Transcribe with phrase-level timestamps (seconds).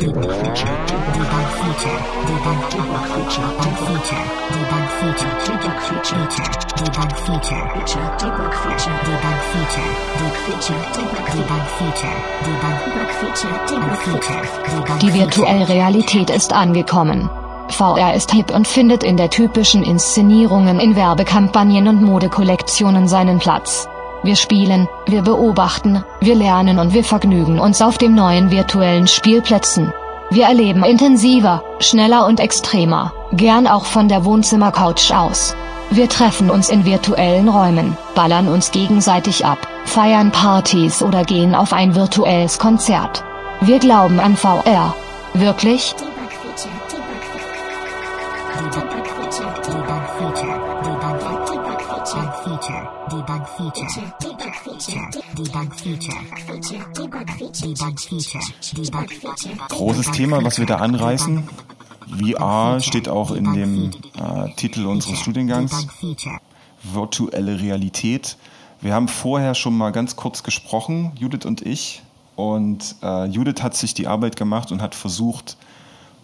[0.00, 0.06] Die
[15.14, 17.28] virtuelle Realität ist angekommen.
[17.70, 23.88] VR ist hip und findet in der typischen Inszenierungen in Werbekampagnen und Modekollektionen seinen Platz.
[24.22, 29.92] Wir spielen, wir beobachten, wir lernen und wir vergnügen uns auf dem neuen virtuellen Spielplätzen.
[30.30, 35.54] Wir erleben intensiver, schneller und extremer, gern auch von der Wohnzimmercouch aus.
[35.90, 41.72] Wir treffen uns in virtuellen Räumen, ballern uns gegenseitig ab, feiern Partys oder gehen auf
[41.72, 43.24] ein virtuelles Konzert.
[43.60, 44.94] Wir glauben an VR.
[45.32, 45.94] Wirklich?
[59.68, 61.48] Großes Thema, was wir da anreißen.
[62.08, 65.86] VR steht auch in dem äh, Titel unseres Studiengangs.
[66.82, 68.36] Virtuelle Realität.
[68.80, 72.02] Wir haben vorher schon mal ganz kurz gesprochen, Judith und ich.
[72.36, 75.56] Und äh, Judith hat sich die Arbeit gemacht und hat versucht,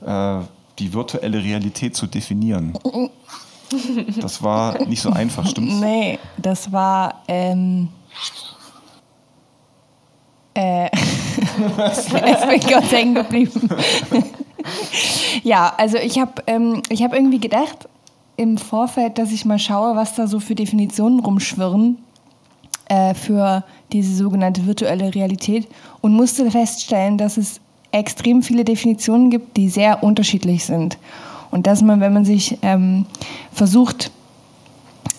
[0.06, 0.38] äh,
[0.78, 2.78] die virtuelle Realität zu definieren.
[4.20, 5.75] Das war nicht so einfach, stimmt's?
[5.75, 7.22] Nee, das war.
[7.28, 7.89] Ähm,
[10.55, 10.84] äh,
[11.86, 13.69] jetzt bin ich Gott hängen geblieben.
[15.42, 17.89] ja, also ich habe ähm, hab irgendwie gedacht
[18.36, 21.98] im Vorfeld, dass ich mal schaue, was da so für Definitionen rumschwirren
[22.89, 25.69] äh, für diese sogenannte virtuelle Realität
[26.00, 27.61] und musste feststellen, dass es
[27.92, 30.98] extrem viele Definitionen gibt, die sehr unterschiedlich sind.
[31.55, 33.06] Und dass man, wenn man sich ähm,
[33.52, 34.10] versucht,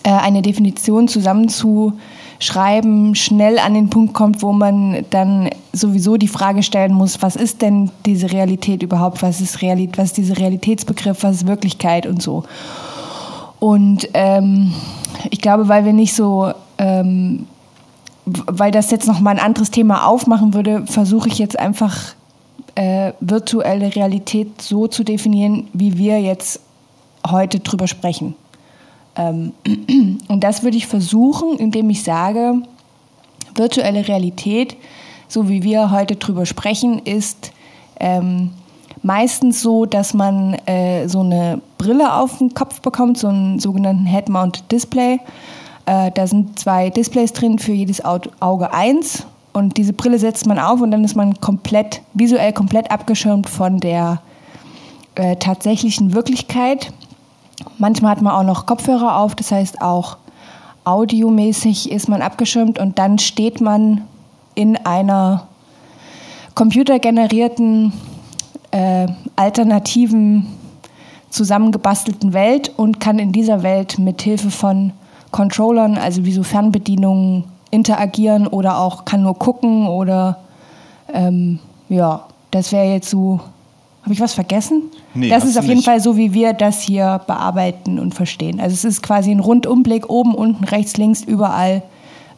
[0.02, 6.62] äh, eine Definition zusammenzuschreiben, schnell an den Punkt kommt, wo man dann sowieso die Frage
[6.62, 9.22] stellen muss, was ist denn diese Realität überhaupt?
[9.22, 11.22] Was ist, Realität, was ist dieser Realitätsbegriff?
[11.22, 12.44] Was ist Wirklichkeit und so?
[13.58, 14.74] Und ähm,
[15.30, 17.46] ich glaube, weil wir nicht so ähm,
[18.26, 22.15] weil das jetzt noch mal ein anderes Thema aufmachen würde, versuche ich jetzt einfach
[22.76, 26.60] äh, virtuelle Realität so zu definieren, wie wir jetzt
[27.28, 28.36] heute drüber sprechen.
[29.16, 29.52] Ähm,
[30.28, 32.62] und das würde ich versuchen, indem ich sage,
[33.54, 34.76] virtuelle Realität,
[35.28, 37.52] so wie wir heute drüber sprechen, ist
[37.98, 38.50] ähm,
[39.02, 44.06] meistens so, dass man äh, so eine Brille auf den Kopf bekommt, so einen sogenannten
[44.06, 45.18] Head-Mounted Display.
[45.86, 49.26] Äh, da sind zwei Displays drin, für jedes Auge eins.
[49.56, 53.80] Und diese Brille setzt man auf und dann ist man komplett, visuell komplett abgeschirmt von
[53.80, 54.20] der
[55.14, 56.92] äh, tatsächlichen Wirklichkeit.
[57.78, 60.18] Manchmal hat man auch noch Kopfhörer auf, das heißt auch
[60.84, 64.02] audiomäßig ist man abgeschirmt und dann steht man
[64.54, 65.48] in einer
[66.54, 67.94] computergenerierten,
[68.72, 69.06] äh,
[69.36, 70.48] alternativen,
[71.30, 74.92] zusammengebastelten Welt und kann in dieser Welt mit Hilfe von
[75.30, 80.38] Controllern, also wie so Fernbedienungen, interagieren oder auch kann nur gucken oder
[81.12, 83.40] ähm, ja, das wäre jetzt so.
[84.02, 84.84] Habe ich was vergessen?
[85.14, 85.84] Nee, das ist auf jeden nicht.
[85.84, 88.60] Fall so, wie wir das hier bearbeiten und verstehen.
[88.60, 91.82] Also es ist quasi ein Rundumblick, oben, unten, rechts, links, überall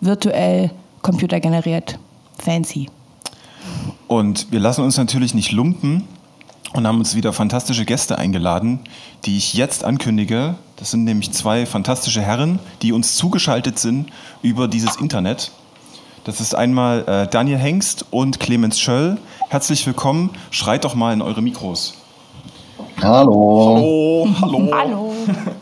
[0.00, 0.71] virtuell
[1.03, 1.99] computergeneriert.
[2.39, 2.89] Fancy.
[4.06, 6.05] Und wir lassen uns natürlich nicht lumpen
[6.72, 8.81] und haben uns wieder fantastische Gäste eingeladen,
[9.27, 10.55] die ich jetzt ankündige.
[10.78, 14.11] Das sind nämlich zwei fantastische Herren, die uns zugeschaltet sind
[14.43, 15.50] über dieses Internet.
[16.22, 19.19] Das ist einmal äh, Daniel Hengst und Clemens Schöll.
[19.49, 20.31] Herzlich willkommen.
[20.50, 21.94] Schreit doch mal in eure Mikros.
[23.03, 24.28] Hallo.
[24.41, 24.69] Hallo.
[24.71, 24.71] Hallo.
[24.78, 25.15] Hallo.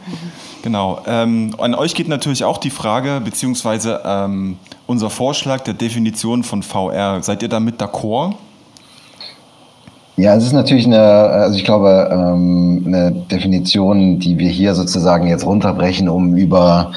[0.62, 1.00] genau.
[1.06, 6.62] Ähm, an euch geht natürlich auch die Frage, beziehungsweise ähm, unser Vorschlag der Definition von
[6.62, 7.22] VR.
[7.22, 8.34] Seid ihr damit d'accord?
[10.18, 15.26] Ja, es ist natürlich eine, also ich glaube, ähm, eine Definition, die wir hier sozusagen
[15.28, 16.92] jetzt runterbrechen, um über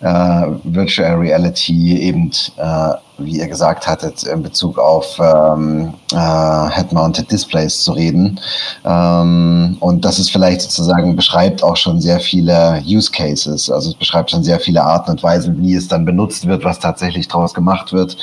[0.00, 7.32] äh, Virtual Reality eben, äh, wie ihr gesagt hattet, in Bezug auf ähm, äh, Head-Mounted
[7.32, 8.38] Displays zu reden.
[8.84, 13.68] Ähm, und das ist vielleicht sozusagen beschreibt auch schon sehr viele Use Cases.
[13.68, 16.78] Also es beschreibt schon sehr viele Arten und Weisen, wie es dann benutzt wird, was
[16.78, 18.16] tatsächlich daraus gemacht wird.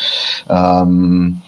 [0.49, 1.41] Ähm,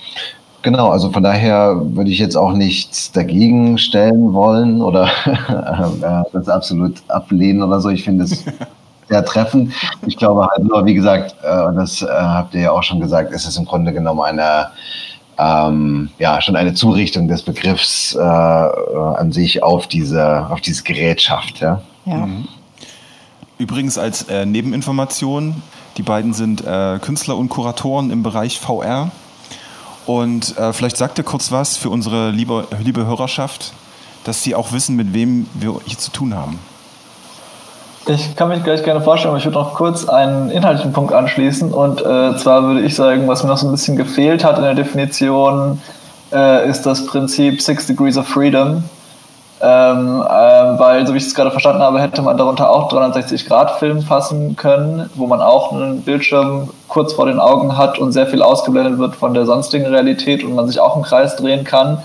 [0.61, 6.49] Genau, also von daher würde ich jetzt auch nichts dagegen stellen wollen oder äh, das
[6.49, 7.89] absolut ablehnen oder so.
[7.89, 8.43] Ich finde es
[9.09, 9.73] sehr treffend.
[10.05, 13.31] Ich glaube halt nur, wie gesagt, äh, das äh, habt ihr ja auch schon gesagt,
[13.33, 14.67] es ist im Grunde genommen eine,
[15.37, 21.61] ähm, ja, schon eine Zurichtung des Begriffs äh, an sich auf diese, auf diese Gerätschaft.
[21.61, 21.81] Ja.
[22.05, 22.25] ja.
[22.25, 22.49] Mhm.
[23.57, 25.61] Übrigens als äh, Nebeninformation,
[25.95, 29.11] die beiden sind äh, Künstler und Kuratoren im Bereich VR
[30.09, 33.73] Und äh, vielleicht sagt ihr kurz was für unsere liebe, liebe Hörerschaft,
[34.23, 36.57] dass sie auch wissen, mit wem wir hier zu tun haben.
[38.07, 41.71] Ich kann mich gleich gerne vorstellen, aber ich würde noch kurz einen inhaltlichen Punkt anschließen.
[41.71, 44.63] Und äh, zwar würde ich sagen, was mir noch so ein bisschen gefehlt hat in
[44.63, 45.79] der Definition,
[46.31, 48.83] äh, ist das Prinzip Six Degrees of Freedom.
[49.61, 54.01] Ähm, äh, weil, so wie ich es gerade verstanden habe, hätte man darunter auch 360-Grad-Film
[54.03, 58.41] fassen können, wo man auch einen Bildschirm kurz vor den Augen hat und sehr viel
[58.41, 61.99] ausgeblendet wird von der sonstigen Realität und man sich auch im Kreis drehen kann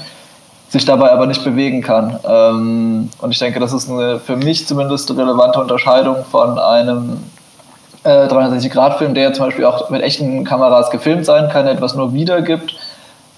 [0.75, 2.19] sich dabei aber nicht bewegen kann.
[2.29, 7.19] Ähm, und ich denke, das ist eine für mich zumindest relevante Unterscheidung von einem
[8.03, 12.13] äh, 360-Grad-Film, der zum Beispiel auch mit echten Kameras gefilmt sein kann, der etwas nur
[12.13, 12.77] wiedergibt,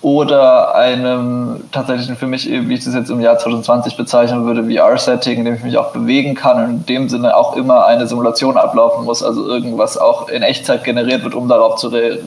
[0.03, 5.39] oder einem tatsächlichen für mich, wie ich das jetzt im Jahr 2020 bezeichnen würde, VR-Setting,
[5.39, 8.57] in dem ich mich auch bewegen kann und in dem Sinne auch immer eine Simulation
[8.57, 12.21] ablaufen muss, also irgendwas auch in Echtzeit generiert wird, um darauf zu re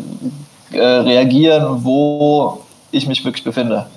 [0.72, 2.62] äh, reagieren, wo
[2.92, 3.88] ich mich wirklich befinde.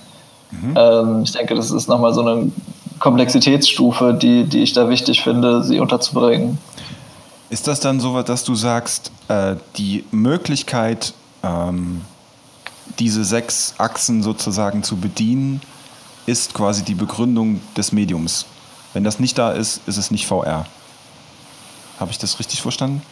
[0.50, 0.74] Mhm.
[0.76, 2.50] Ähm, ich denke, das ist nochmal so eine
[2.98, 6.58] Komplexitätsstufe, die, die ich da wichtig finde, sie unterzubringen.
[7.50, 12.02] Ist das dann so, dass du sagst, äh, die Möglichkeit, ähm,
[12.98, 15.60] diese sechs Achsen sozusagen zu bedienen,
[16.26, 18.46] ist quasi die Begründung des Mediums?
[18.92, 20.66] Wenn das nicht da ist, ist es nicht VR.
[21.98, 23.02] Habe ich das richtig verstanden?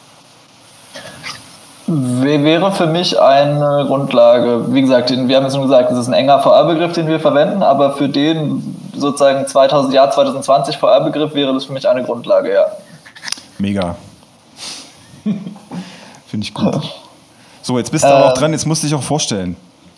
[1.90, 4.72] wäre für mich eine Grundlage.
[4.72, 7.62] Wie gesagt, wir haben jetzt schon gesagt, es ist ein enger VR-Begriff, den wir verwenden,
[7.62, 12.66] aber für den sozusagen 2000, Jahr 2020 VR-Begriff wäre das für mich eine Grundlage, ja.
[13.58, 13.96] Mega.
[15.24, 16.80] Finde ich gut.
[17.62, 19.56] So, jetzt bist du äh, aber auch dran, jetzt musst du dich auch vorstellen.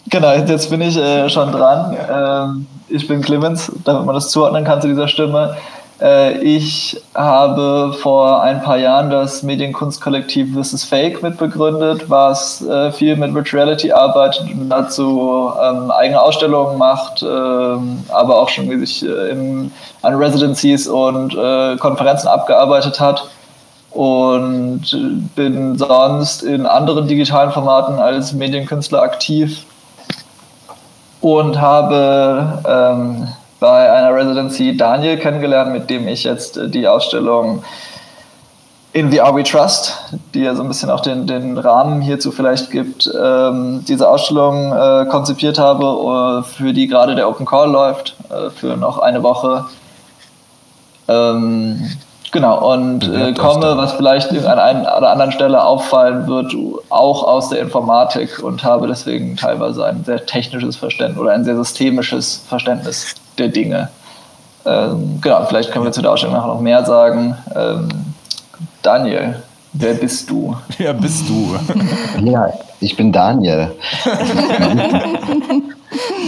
[0.08, 1.96] Genau, jetzt bin ich äh, schon dran.
[2.10, 5.56] Ähm, ich bin Clemens, damit man das zuordnen kann zu dieser Stimme.
[6.00, 12.90] Äh, ich habe vor ein paar Jahren das Medienkunstkollektiv This is Fake mitbegründet, was äh,
[12.90, 18.68] viel mit Virtual Reality arbeitet und dazu ähm, eigene Ausstellungen macht, ähm, aber auch schon
[18.80, 19.70] sich äh, im,
[20.02, 23.28] an Residencies und äh, Konferenzen abgearbeitet hat.
[23.90, 24.86] Und
[25.34, 29.66] bin sonst in anderen digitalen Formaten als Medienkünstler aktiv
[31.22, 33.28] und habe ähm,
[33.60, 37.62] bei einer Residency Daniel kennengelernt, mit dem ich jetzt äh, die Ausstellung
[38.92, 39.96] In the We Trust,
[40.34, 44.72] die ja so ein bisschen auch den, den Rahmen hierzu vielleicht gibt, ähm, diese Ausstellung
[44.72, 49.22] äh, konzipiert habe, äh, für die gerade der Open Call läuft, äh, für noch eine
[49.22, 49.64] Woche.
[51.08, 51.88] Ähm,
[52.32, 56.54] Genau, und äh, komme, was vielleicht an einer oder anderen Stelle auffallen wird,
[56.88, 61.56] auch aus der Informatik und habe deswegen teilweise ein sehr technisches Verständnis oder ein sehr
[61.56, 63.90] systemisches Verständnis der Dinge.
[64.64, 67.36] Ähm, genau, vielleicht können wir zu der Ausstellung nachher noch mehr sagen.
[67.54, 67.88] Ähm,
[68.80, 69.42] Daniel,
[69.74, 70.56] wer bist du?
[70.78, 71.54] Wer bist du?
[72.24, 72.48] ja,
[72.80, 73.72] ich bin Daniel.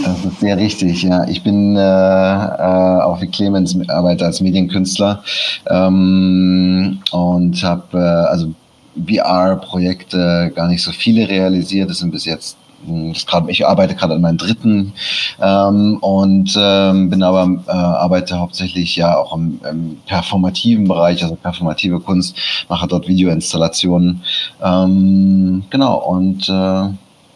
[0.04, 1.26] Das ist sehr richtig, ja.
[1.28, 5.22] Ich bin äh, äh, auch wie Clemens arbeite als Medienkünstler
[5.68, 8.54] ähm, und habe äh, also
[8.96, 11.90] VR-Projekte gar nicht so viele realisiert.
[11.90, 12.56] Das sind bis jetzt
[12.86, 14.92] hm, grad, ich arbeite gerade an meinem dritten
[15.40, 21.36] ähm, und ähm, bin aber äh, arbeite hauptsächlich ja auch im, im, performativen Bereich, also
[21.36, 22.36] performative Kunst,
[22.68, 24.22] mache dort Videoinstallationen.
[24.62, 26.52] Ähm, genau und äh,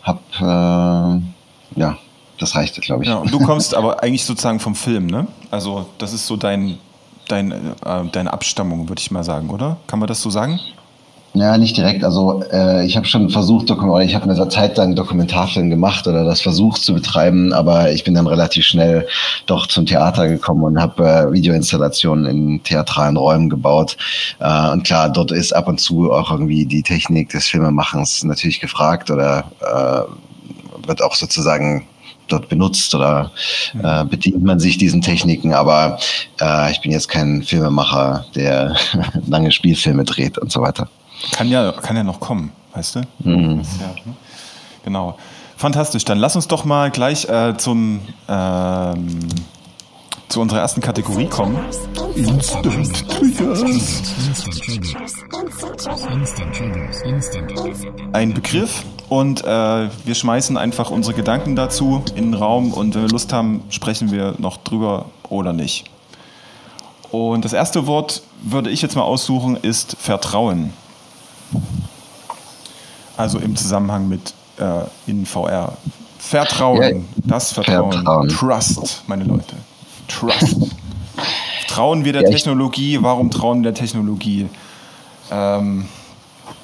[0.02, 1.96] habe äh, ja
[2.38, 3.08] das reicht, glaube ich.
[3.08, 5.26] Ja, und du kommst aber eigentlich sozusagen vom Film, ne?
[5.50, 6.79] Also das ist so dein,
[7.29, 9.77] dein, äh, deine Abstammung, würde ich mal sagen, oder?
[9.86, 10.60] Kann man das so sagen?
[11.34, 12.05] Ja, nicht direkt.
[12.05, 16.24] Also äh, ich habe schon versucht, oder ich habe eine Zeit lang Dokumentarfilm gemacht oder
[16.24, 19.06] das versucht zu betreiben, aber ich bin dann relativ schnell
[19.46, 23.96] doch zum Theater gekommen und habe äh, Videoinstallationen in theatralen Räumen gebaut.
[24.41, 28.58] Äh, und klar, dort ist ab und zu auch irgendwie die Technik des Filmemachens natürlich
[28.58, 31.86] gefragt oder äh, wird auch sozusagen
[32.29, 33.31] dort benutzt oder
[33.82, 35.55] äh, bedient man sich diesen Techniken.
[35.55, 35.99] Aber
[36.41, 38.77] äh, ich bin jetzt kein Filmemacher, der
[39.27, 40.89] lange Spielfilme dreht und so weiter.
[41.32, 43.01] Kann ja, kann ja noch kommen, weißt du?
[43.25, 43.63] Mhm.
[43.81, 44.15] Ja, ne?
[44.85, 45.19] genau.
[45.56, 46.05] Fantastisch.
[46.05, 49.19] Dann lass uns doch mal gleich äh, zum, ähm,
[50.29, 51.58] zu unserer ersten Kategorie kommen.
[52.15, 52.63] Instant
[56.55, 57.03] Triggers.
[58.13, 59.46] Ein Begriff, und äh,
[60.05, 64.10] wir schmeißen einfach unsere Gedanken dazu in den Raum und wenn wir Lust haben, sprechen
[64.10, 65.84] wir noch drüber oder nicht.
[67.10, 70.72] Und das erste Wort würde ich jetzt mal aussuchen, ist Vertrauen.
[73.17, 75.72] Also im Zusammenhang mit äh, in VR.
[76.19, 77.93] Vertrauen, ja, das Vertrauen.
[77.93, 78.29] Vertrauen.
[78.29, 79.56] Trust, meine Leute.
[80.08, 80.56] Trust.
[81.69, 82.98] trauen wir der ja, Technologie?
[83.00, 84.48] Warum trauen wir der Technologie?
[85.31, 85.86] Ähm,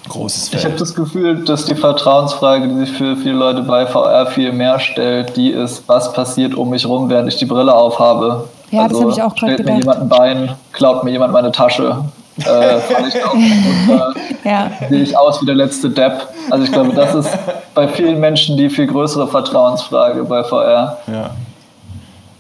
[0.08, 0.62] Großes Feld.
[0.62, 4.52] Ich habe das Gefühl, dass die Vertrauensfrage, die sich für viele Leute bei VR viel
[4.52, 8.48] mehr stellt, die ist, was passiert um mich rum, während ich die Brille aufhabe.
[8.70, 9.74] Ja, also, das habe ich auch gerade gedacht.
[9.74, 12.04] mir jemand ein Bein, klaut mir jemand meine Tasche,
[12.38, 14.14] äh, ich auf und, äh,
[14.48, 14.70] ja.
[14.88, 16.28] sehe ich aus wie der letzte Depp.
[16.50, 17.30] Also ich glaube, das ist
[17.74, 20.98] bei vielen Menschen die viel größere Vertrauensfrage bei VR.
[21.06, 21.30] Ja,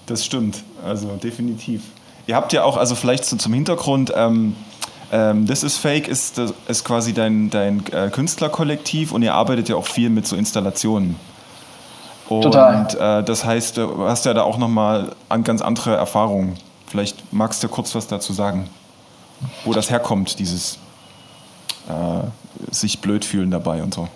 [0.06, 0.62] das stimmt.
[0.86, 1.82] Also definitiv.
[2.26, 4.56] Ihr habt ja auch, also vielleicht so zum Hintergrund, ähm,
[5.14, 9.76] ähm, This is Fake ist, ist quasi dein, dein äh, Künstlerkollektiv und ihr arbeitet ja
[9.76, 11.14] auch viel mit so Installationen.
[12.28, 13.20] Und Total.
[13.20, 16.56] Äh, das heißt, du hast ja da auch nochmal an ganz andere Erfahrungen.
[16.88, 18.68] Vielleicht magst du kurz was dazu sagen,
[19.64, 20.78] wo das herkommt, dieses
[21.88, 24.08] äh, sich blöd fühlen dabei und so.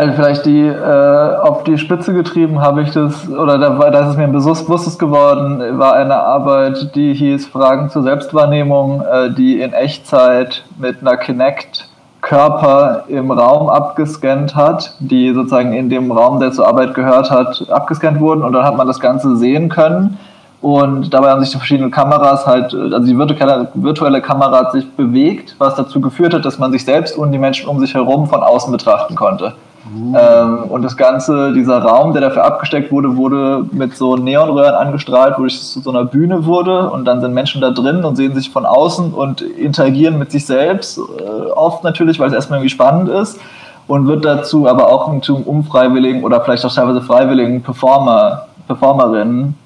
[0.00, 4.16] Also vielleicht die äh, auf die Spitze getrieben habe ich das, oder da, da ist
[4.16, 10.64] mir bewusstes geworden, war eine Arbeit, die hieß Fragen zur Selbstwahrnehmung, äh, die in Echtzeit
[10.78, 11.86] mit einer Kinect
[12.22, 17.66] Körper im Raum abgescannt hat, die sozusagen in dem Raum, der zur Arbeit gehört hat,
[17.68, 20.18] abgescannt wurden und dann hat man das Ganze sehen können.
[20.62, 25.56] Und dabei haben sich die verschiedenen Kameras halt, also die virtuelle Kamera hat sich bewegt,
[25.58, 28.42] was dazu geführt hat, dass man sich selbst und die Menschen um sich herum von
[28.42, 29.52] außen betrachten konnte.
[29.86, 35.36] Ähm, und das Ganze, dieser Raum, der dafür abgesteckt wurde, wurde mit so Neonröhren angestrahlt,
[35.36, 36.90] wodurch es zu so einer Bühne wurde.
[36.90, 40.44] Und dann sind Menschen da drin und sehen sich von außen und interagieren mit sich
[40.46, 40.98] selbst.
[40.98, 43.40] Äh, oft natürlich, weil es erstmal irgendwie spannend ist.
[43.86, 49.56] Und wird dazu aber auch zum unfreiwilligen oder vielleicht auch teilweise freiwilligen Performer, Performerinnen,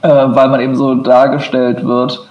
[0.00, 2.26] äh, weil man eben so dargestellt wird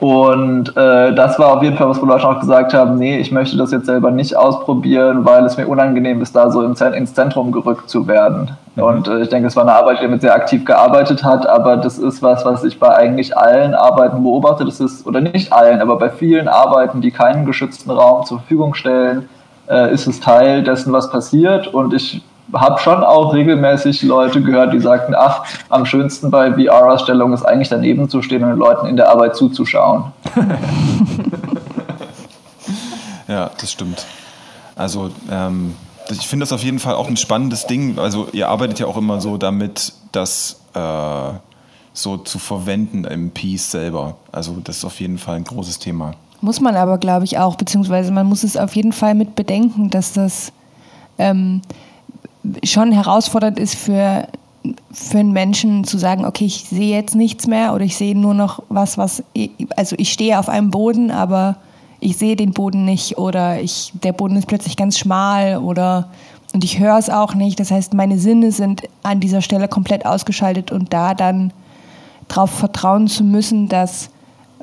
[0.00, 3.30] und äh, das war auf jeden Fall, was wo Leute auch gesagt haben, nee, ich
[3.30, 7.52] möchte das jetzt selber nicht ausprobieren, weil es mir unangenehm ist, da so ins Zentrum
[7.52, 8.50] gerückt zu werden.
[8.74, 8.82] Mhm.
[8.82, 11.76] Und äh, ich denke, es war eine Arbeit, die damit sehr aktiv gearbeitet hat, aber
[11.76, 14.64] das ist was, was ich bei eigentlich allen Arbeiten beobachte.
[14.64, 18.74] Das ist, oder nicht allen, aber bei vielen Arbeiten, die keinen geschützten Raum zur Verfügung
[18.74, 19.28] stellen,
[19.68, 21.68] äh, ist es Teil dessen, was passiert.
[21.68, 22.22] Und ich
[22.52, 27.68] habe schon auch regelmäßig Leute gehört, die sagten, ach, am schönsten bei VR-Ausstellungen ist eigentlich
[27.68, 30.12] daneben zu stehen und den Leuten in der Arbeit zuzuschauen.
[33.28, 34.06] ja, das stimmt.
[34.76, 35.74] Also ähm,
[36.10, 37.98] ich finde das auf jeden Fall auch ein spannendes Ding.
[37.98, 41.32] Also ihr arbeitet ja auch immer so damit, das äh,
[41.92, 44.16] so zu verwenden im Piece selber.
[44.30, 46.12] Also das ist auf jeden Fall ein großes Thema.
[46.40, 49.90] Muss man aber, glaube ich, auch, beziehungsweise man muss es auf jeden Fall mit bedenken,
[49.90, 50.52] dass das
[51.18, 51.62] ähm,
[52.64, 54.26] schon herausfordernd ist für,
[54.92, 58.34] für einen Menschen zu sagen, okay, ich sehe jetzt nichts mehr oder ich sehe nur
[58.34, 59.22] noch was, was,
[59.76, 61.56] also ich stehe auf einem Boden, aber
[62.00, 66.08] ich sehe den Boden nicht oder ich, der Boden ist plötzlich ganz schmal oder
[66.52, 67.58] und ich höre es auch nicht.
[67.60, 71.52] Das heißt, meine Sinne sind an dieser Stelle komplett ausgeschaltet und da dann
[72.28, 74.10] darauf vertrauen zu müssen, dass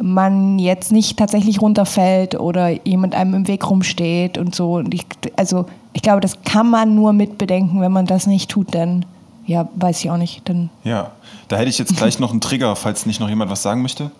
[0.02, 4.76] man jetzt nicht tatsächlich runterfällt oder jemand einem im Weg rumsteht und so.
[4.76, 7.82] Und ich, also ich glaube, das kann man nur mitbedenken.
[7.82, 9.06] Wenn man das nicht tut, dann
[9.46, 10.48] ja, weiß ich auch nicht.
[10.48, 11.12] Dann ja,
[11.48, 14.12] da hätte ich jetzt gleich noch einen Trigger, falls nicht noch jemand was sagen möchte.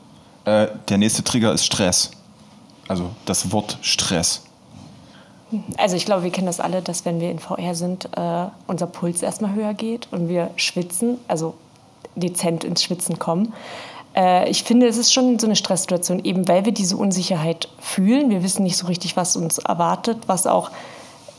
[0.46, 2.12] Äh, der nächste Trigger ist Stress.
[2.88, 4.42] Also das Wort Stress.
[5.78, 8.88] Also ich glaube, wir kennen das alle, dass wenn wir in VR sind, äh, unser
[8.88, 11.56] Puls erstmal höher geht und wir schwitzen, also
[12.16, 13.54] dezent ins Schwitzen kommen.
[14.20, 18.30] Äh, ich finde, es ist schon so eine Stresssituation, eben weil wir diese Unsicherheit fühlen.
[18.30, 20.72] Wir wissen nicht so richtig, was uns erwartet, was auch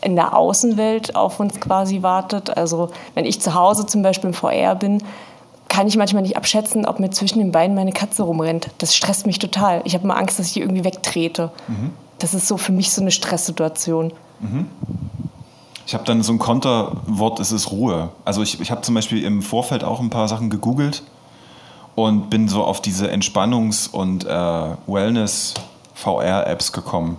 [0.01, 2.57] in der Außenwelt auf uns quasi wartet.
[2.57, 5.03] Also wenn ich zu Hause zum Beispiel im VR bin,
[5.69, 8.71] kann ich manchmal nicht abschätzen, ob mir zwischen den Beinen meine Katze rumrennt.
[8.79, 9.83] Das stresst mich total.
[9.85, 11.53] Ich habe immer Angst, dass ich die irgendwie wegtrete.
[11.69, 11.91] Mhm.
[12.19, 14.13] Das ist so für mich so eine Stresssituation.
[14.41, 14.67] Mhm.
[15.87, 18.11] Ich habe dann so ein Konterwort, es ist Ruhe.
[18.25, 21.03] Also ich, ich habe zum Beispiel im Vorfeld auch ein paar Sachen gegoogelt
[21.95, 24.29] und bin so auf diese Entspannungs- und äh,
[24.87, 27.19] Wellness-VR-Apps gekommen,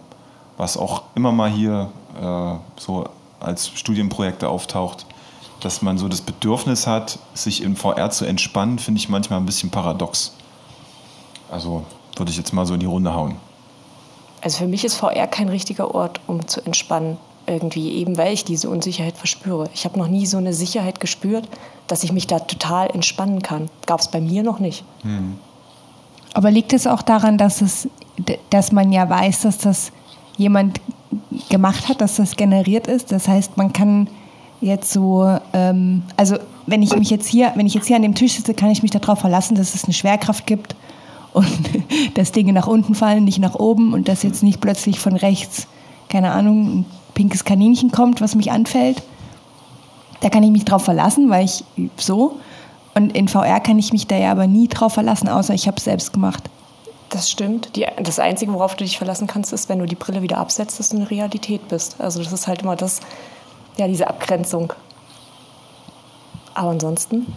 [0.58, 3.08] was auch immer mal hier äh, so
[3.40, 5.06] als Studienprojekte auftaucht.
[5.60, 9.46] Dass man so das Bedürfnis hat, sich im VR zu entspannen, finde ich manchmal ein
[9.46, 10.34] bisschen paradox.
[11.52, 11.86] Also
[12.16, 13.36] würde ich jetzt mal so in die Runde hauen.
[14.42, 18.46] Also für mich ist VR kein richtiger Ort, um zu entspannen irgendwie, eben weil ich
[18.46, 19.70] diese Unsicherheit verspüre.
[19.74, 21.48] Ich habe noch nie so eine Sicherheit gespürt,
[21.88, 23.70] dass ich mich da total entspannen kann.
[23.86, 24.84] Gab es bei mir noch nicht.
[25.02, 25.38] Hm.
[26.34, 27.90] Aber liegt es auch daran, dass, es,
[28.50, 29.92] dass man ja weiß, dass das
[30.38, 30.80] jemand
[31.50, 33.12] gemacht hat, dass das generiert ist?
[33.12, 34.08] Das heißt, man kann
[34.62, 38.16] jetzt so, ähm, also wenn ich mich jetzt hier, wenn ich jetzt hier an dem
[38.16, 40.76] Tisch sitze, kann ich mich darauf verlassen, dass es eine Schwerkraft gibt
[41.34, 41.48] und
[42.14, 45.68] dass Dinge nach unten fallen, nicht nach oben und dass jetzt nicht plötzlich von rechts,
[46.08, 46.86] keine Ahnung, ein
[47.22, 49.04] pinkes Kaninchen kommt, was mich anfällt.
[50.22, 51.64] Da kann ich mich drauf verlassen, weil ich
[51.98, 52.40] so.
[52.96, 55.78] Und in VR kann ich mich da ja aber nie drauf verlassen, außer ich habe
[55.78, 56.50] es selbst gemacht.
[57.10, 57.76] Das stimmt.
[57.76, 60.80] Die, das Einzige, worauf du dich verlassen kannst, ist, wenn du die Brille wieder absetzt,
[60.80, 62.02] dass du in Realität bist.
[62.02, 63.02] Also das ist halt immer das,
[63.78, 64.74] ja, diese Abgrenzung.
[66.56, 67.28] Aber ansonsten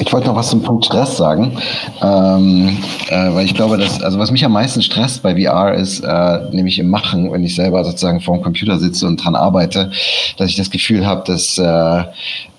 [0.00, 1.58] ich wollte noch was zum Punkt Stress sagen,
[2.02, 2.78] ähm,
[3.08, 6.38] äh, weil ich glaube, dass, also was mich am meisten stresst bei VR ist, äh,
[6.52, 9.90] nämlich im Machen, wenn ich selber sozusagen vor dem Computer sitze und dran arbeite,
[10.36, 12.04] dass ich das Gefühl habe, dass äh,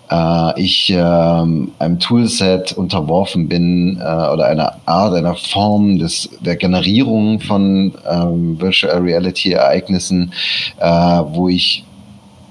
[0.10, 6.56] äh, ich äh, einem Toolset unterworfen bin äh, oder einer Art, einer Form des, der
[6.56, 10.34] Generierung von ähm, Virtual Reality Ereignissen,
[10.80, 11.84] äh, wo ich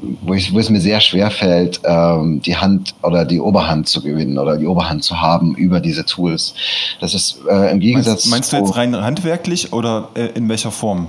[0.01, 4.03] wo, ich, wo es mir sehr schwer fällt, ähm, die Hand oder die Oberhand zu
[4.03, 6.55] gewinnen oder die Oberhand zu haben über diese Tools.
[7.01, 8.27] Das ist äh, im Gegensatz.
[8.27, 11.09] Meinst, meinst du jetzt rein handwerklich oder äh, in welcher Form?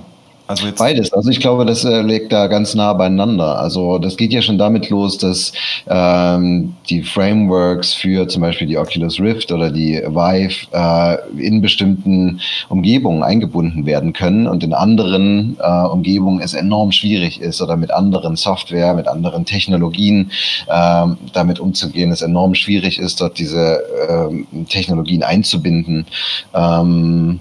[0.50, 1.14] Also jetzt Beides.
[1.14, 3.60] Also ich glaube, das äh, liegt da ganz nah beieinander.
[3.60, 5.54] Also das geht ja schon damit los, dass
[5.86, 12.42] ähm, die Frameworks für zum Beispiel die Oculus Rift oder die Vive äh, in bestimmten
[12.68, 17.92] Umgebungen eingebunden werden können und in anderen äh, Umgebungen es enorm schwierig ist oder mit
[17.92, 20.32] anderen Software, mit anderen Technologien
[20.66, 26.08] äh, damit umzugehen, es enorm schwierig ist, dort diese äh, Technologien einzubinden.
[26.56, 27.40] Ähm,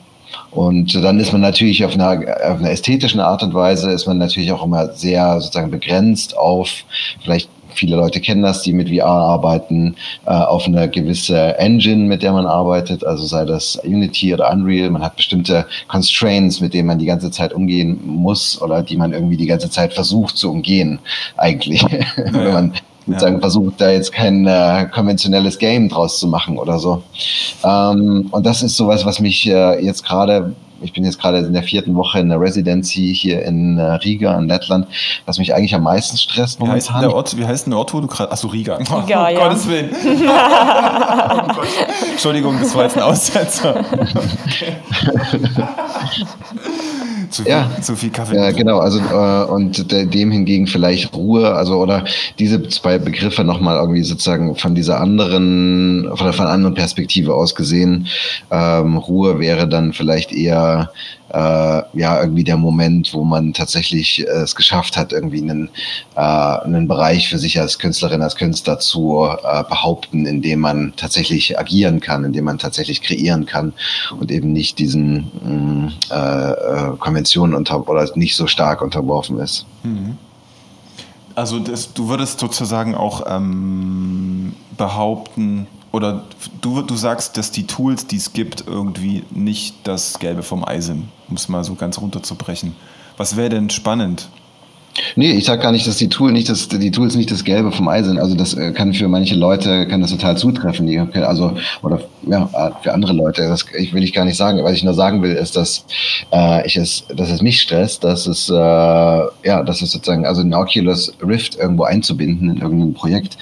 [0.51, 4.19] und dann ist man natürlich auf einer, auf einer ästhetischen Art und Weise, ist man
[4.19, 6.85] natürlich auch immer sehr sozusagen begrenzt auf
[7.23, 9.95] vielleicht viele Leute kennen das, die mit VR arbeiten,
[10.27, 14.91] äh, auf eine gewisse Engine, mit der man arbeitet, also sei das Unity oder Unreal.
[14.91, 19.13] Man hat bestimmte Constraints, mit denen man die ganze Zeit umgehen muss oder die man
[19.13, 20.99] irgendwie die ganze Zeit versucht zu umgehen,
[21.37, 21.83] eigentlich.
[21.83, 21.89] Ja.
[22.17, 22.73] Wenn man
[23.09, 23.41] sozusagen ja.
[23.41, 27.03] versucht, da jetzt kein äh, konventionelles Game draus zu machen oder so.
[27.65, 31.53] Ähm, und das ist sowas, was mich äh, jetzt gerade ich bin jetzt gerade in
[31.53, 34.87] der vierten Woche in der Residency hier in äh, Riga in Lettland,
[35.27, 36.79] was mich eigentlich am meisten stresst momentan.
[36.79, 38.77] Wie heißt der Ort, wie heißt der Ort wo du gerade, achso, Riga.
[38.77, 39.33] Riga, oh, ja.
[39.33, 39.91] Gottes Willen.
[40.05, 41.69] oh Gott.
[42.13, 43.85] Entschuldigung, das war jetzt ein Aussetzer.
[44.47, 44.77] Okay.
[47.31, 47.71] zu viel, ja.
[47.81, 48.37] zu viel Kaffee.
[48.37, 48.79] Ja, genau.
[48.79, 52.05] Also äh, und dem hingegen vielleicht Ruhe, also oder
[52.39, 57.35] diese zwei Begriffe nochmal irgendwie sozusagen von dieser anderen, von der, von einer anderen Perspektive
[57.35, 58.09] aus gesehen.
[58.51, 60.91] Ähm, Ruhe wäre dann vielleicht eher
[61.31, 65.71] äh, ja irgendwie der Moment, wo man tatsächlich äh, es geschafft hat, irgendwie einen,
[66.17, 70.93] äh, einen Bereich für sich als Künstlerin, als Künstler zu äh, behaupten, in dem man
[70.97, 73.73] tatsächlich agieren kann, in dem man tatsächlich kreieren kann
[74.19, 79.67] und eben nicht diesen mm, äh, äh, Konventionen unter oder nicht so stark unterworfen ist.
[79.83, 80.17] Mhm.
[81.35, 86.25] Also das, du würdest sozusagen auch ähm, behaupten, oder
[86.61, 90.81] du, du sagst, dass die Tools, die es gibt, irgendwie nicht das Gelbe vom Ei
[90.81, 92.77] sind, um es mal so ganz runterzubrechen.
[93.17, 94.29] Was wäre denn spannend?
[95.17, 97.73] Nee, ich sage gar nicht, dass die, Tool nicht das, die Tools nicht das Gelbe
[97.73, 98.19] vom Ei sind.
[98.19, 100.87] Also das äh, kann für manche Leute kann das total zutreffen.
[100.87, 102.49] Die, also oder ja
[102.83, 103.43] für andere Leute.
[103.49, 104.63] Das will ich gar nicht sagen.
[104.63, 105.85] Was ich nur sagen will, ist, dass
[106.33, 110.43] äh, ich es, dass es mich stresst, dass es äh, ja, dass es sozusagen also
[110.43, 113.37] ein Oculus Rift irgendwo einzubinden in irgendein Projekt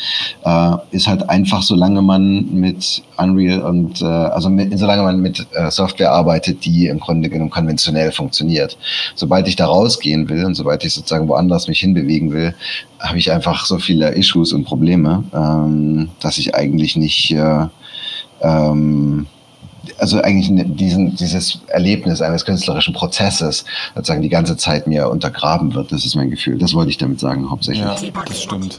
[0.44, 5.46] äh, ist halt einfach, solange man mit Unreal und äh, also mit, solange man mit
[5.52, 8.76] äh, Software arbeitet, die im Grunde genommen konventionell funktioniert.
[9.14, 12.54] Sobald ich da rausgehen will und sobald ich sozusagen woanders woanders mich hinbewegen will,
[12.98, 17.66] habe ich einfach so viele Issues und Probleme, ähm, dass ich eigentlich nicht, äh,
[18.40, 19.26] ähm,
[19.98, 25.74] also eigentlich ne, diesen, dieses Erlebnis eines künstlerischen Prozesses sozusagen die ganze Zeit mir untergraben
[25.74, 25.92] wird.
[25.92, 26.58] Das ist mein Gefühl.
[26.58, 27.84] Das wollte ich damit sagen, hauptsächlich.
[27.84, 28.78] Ja, das stimmt.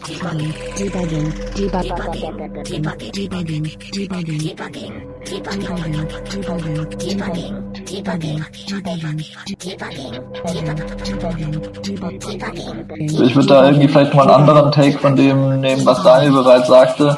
[13.20, 16.68] Ich würde da irgendwie vielleicht mal einen anderen Take von dem nehmen, was Daniel bereits
[16.68, 17.18] sagte,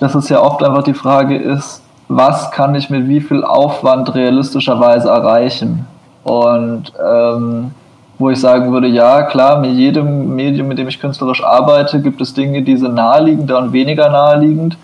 [0.00, 4.14] dass es ja oft einfach die Frage ist, was kann ich mit wie viel Aufwand
[4.14, 5.86] realistischerweise erreichen?
[6.22, 7.72] Und ähm,
[8.18, 12.20] wo ich sagen würde, ja, klar, mit jedem Medium, mit dem ich künstlerisch arbeite, gibt
[12.20, 14.76] es Dinge, die sind naheliegender und weniger naheliegend.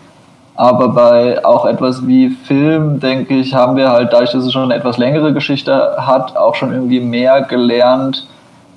[0.57, 4.65] Aber bei auch etwas wie Film, denke ich, haben wir halt, dadurch, dass es schon
[4.65, 8.27] eine etwas längere Geschichte hat, auch schon irgendwie mehr gelernt,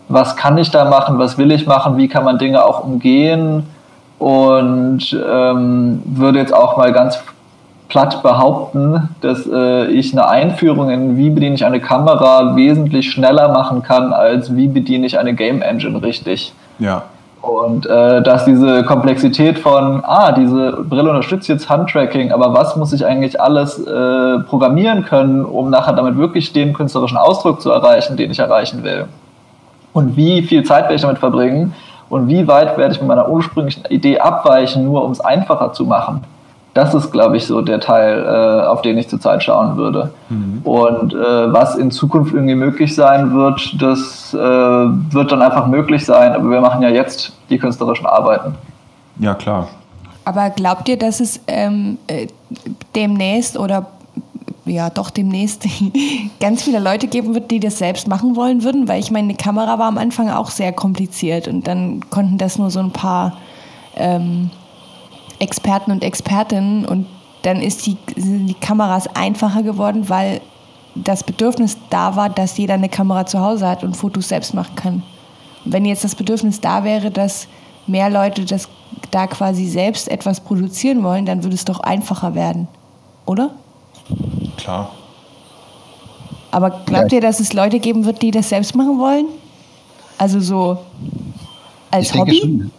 [0.08, 3.66] was kann ich da machen, was will ich machen, wie kann man Dinge auch umgehen.
[4.20, 7.22] Und ähm, würde jetzt auch mal ganz
[7.94, 13.50] platt behaupten, dass äh, ich eine Einführung in wie bediene ich eine Kamera wesentlich schneller
[13.50, 16.54] machen kann, als wie bediene ich eine Game Engine richtig.
[16.80, 17.04] Ja.
[17.44, 22.94] Und äh, dass diese Komplexität von, ah, diese Brille unterstützt jetzt Handtracking, aber was muss
[22.94, 28.18] ich eigentlich alles äh, programmieren können, um nachher damit wirklich den künstlerischen Ausdruck zu erreichen,
[28.18, 29.06] den ich erreichen will?
[29.94, 31.76] Und wie viel Zeit werde ich damit verbringen?
[32.10, 35.86] Und wie weit werde ich mit meiner ursprünglichen Idee abweichen, nur um es einfacher zu
[35.86, 36.24] machen?
[36.74, 40.12] Das ist, glaube ich, so der Teil, äh, auf den ich zurzeit schauen würde.
[40.30, 40.62] Mhm.
[40.64, 46.04] Und äh, was in Zukunft irgendwie möglich sein wird, das äh, wird dann einfach möglich
[46.04, 46.34] sein.
[46.34, 48.56] Aber wir machen ja jetzt die künstlerischen Arbeiten.
[49.20, 49.68] Ja, klar.
[50.26, 52.28] Aber glaubt ihr, dass es ähm, äh,
[52.96, 53.88] demnächst oder
[54.66, 55.68] ja doch demnächst
[56.40, 58.88] ganz viele Leute geben wird, die das selbst machen wollen würden?
[58.88, 62.58] Weil ich meine, eine Kamera war am Anfang auch sehr kompliziert und dann konnten das
[62.58, 63.38] nur so ein paar
[63.96, 64.50] ähm,
[65.44, 67.06] Experten und Expertinnen und
[67.44, 70.42] dann ist die, sind die Kameras einfacher geworden, weil
[70.96, 74.76] das Bedürfnis da war, dass jeder eine Kamera zu Hause hat und Fotos selbst machen
[74.76, 75.04] kann.
[75.66, 77.48] Und wenn jetzt das Bedürfnis da wäre, dass
[77.88, 78.70] mehr Leute das
[79.12, 82.68] da quasi selbst etwas produzieren wollen, dann würde es doch einfacher werden,
[83.26, 83.52] oder?
[84.58, 84.92] Klar.
[86.52, 87.18] Aber glaubt ja.
[87.18, 89.26] ihr, dass es Leute geben wird, die das selbst machen wollen?
[90.18, 90.78] Also so
[91.94, 92.42] als ich Hobby?
[92.42, 92.72] Denke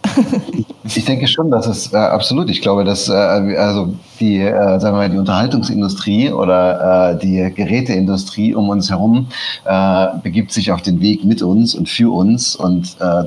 [0.43, 2.49] schon, ich denke schon, dass es äh, absolut.
[2.49, 7.53] Ich glaube, dass äh, also die, äh, sagen wir mal, die Unterhaltungsindustrie oder äh, die
[7.53, 9.27] Geräteindustrie um uns herum
[9.63, 13.23] äh, begibt sich auf den Weg mit uns und für uns und äh,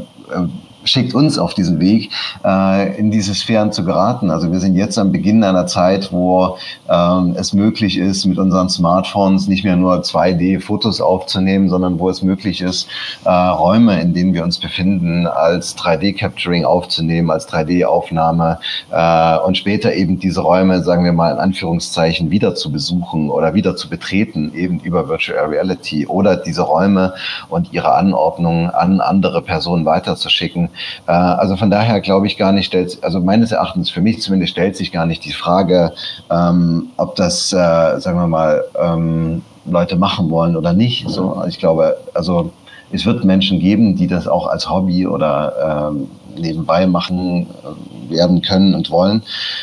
[0.89, 2.11] schickt uns auf diesen Weg,
[2.45, 4.31] äh, in diese Sphären zu geraten.
[4.31, 8.69] Also wir sind jetzt am Beginn einer Zeit, wo ähm, es möglich ist, mit unseren
[8.69, 12.89] Smartphones nicht mehr nur 2D-Fotos aufzunehmen, sondern wo es möglich ist,
[13.25, 18.59] äh, Räume, in denen wir uns befinden, als 3D-Capturing aufzunehmen, als 3D-Aufnahme
[18.91, 23.55] äh, und später eben diese Räume, sagen wir mal in Anführungszeichen, wieder zu besuchen oder
[23.55, 27.15] wieder zu betreten, eben über Virtual Reality oder diese Räume
[27.49, 30.71] und ihre Anordnung an andere Personen weiterzuschicken.
[31.07, 34.53] Äh, also von daher glaube ich gar nicht, stellt, also meines Erachtens für mich zumindest
[34.53, 35.93] stellt sich gar nicht die Frage,
[36.31, 37.57] ähm, ob das, äh,
[38.01, 41.09] sagen wir mal, ähm, Leute machen wollen oder nicht.
[41.09, 42.53] So, ich glaube, also
[42.91, 46.09] es wird Menschen geben, die das auch als Hobby oder ähm,
[46.39, 49.23] nebenbei machen äh, werden können und wollen.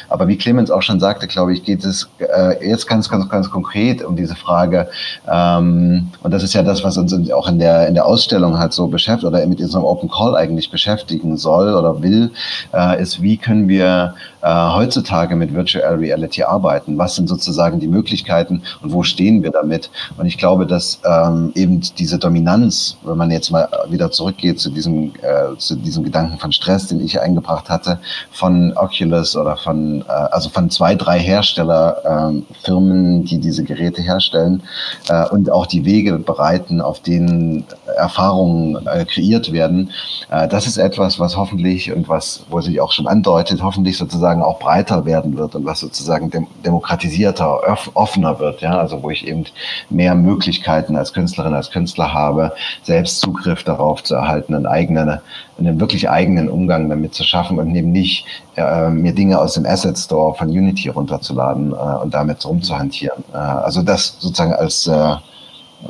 [0.10, 3.50] Aber wie Clemens auch schon sagte, glaube ich, geht es äh, jetzt ganz, ganz, ganz
[3.50, 4.88] konkret um diese Frage.
[5.32, 8.74] Ähm, und das ist ja das, was uns auch in der, in der Ausstellung halt
[8.74, 12.32] so beschäftigt oder mit unserem Open Call eigentlich beschäftigen soll oder will,
[12.74, 16.98] äh, ist, wie können wir äh, heutzutage mit Virtual Reality arbeiten?
[16.98, 19.90] Was sind sozusagen die Möglichkeiten und wo stehen wir damit?
[20.18, 24.70] Und ich glaube, dass ähm, eben diese Dominanz, wenn man jetzt mal wieder zurückgeht zu
[24.70, 28.00] diesem, äh, zu diesem Gedanken von Stress, den ich eingebracht hatte,
[28.32, 34.64] von Oculus oder von, äh, also von zwei, drei Herstellerfirmen, äh, die diese Geräte herstellen
[35.10, 37.66] äh, und auch die Wege bereiten, auf denen
[37.98, 39.92] Erfahrungen äh, kreiert werden.
[40.32, 44.42] Äh, das ist etwas, was hoffentlich und was, wo sich auch schon andeutet, hoffentlich sozusagen
[44.42, 48.62] auch breiter werden wird und was sozusagen dem, demokratisierter, offener wird.
[48.62, 49.46] Ja, also wo ich eben
[49.90, 55.20] mehr Möglichkeiten als Künstlerin, als Künstler habe, selbst Zugriff darauf zu erhalten, einen eigenen,
[55.58, 59.66] einen wirklich eigenen Umgang damit zu schaffen und eben nicht äh, mir Dinge aus dem
[59.66, 63.24] Asset Store von Unity runterzuladen äh, und damit rumzuhantieren.
[63.34, 65.16] Äh, also das sozusagen als äh,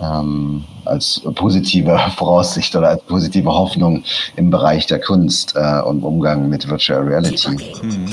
[0.01, 4.03] ähm, als positive Voraussicht oder als positive Hoffnung
[4.35, 7.51] im Bereich der Kunst äh, und Umgang mit Virtual Reality.
[7.81, 8.05] Mhm.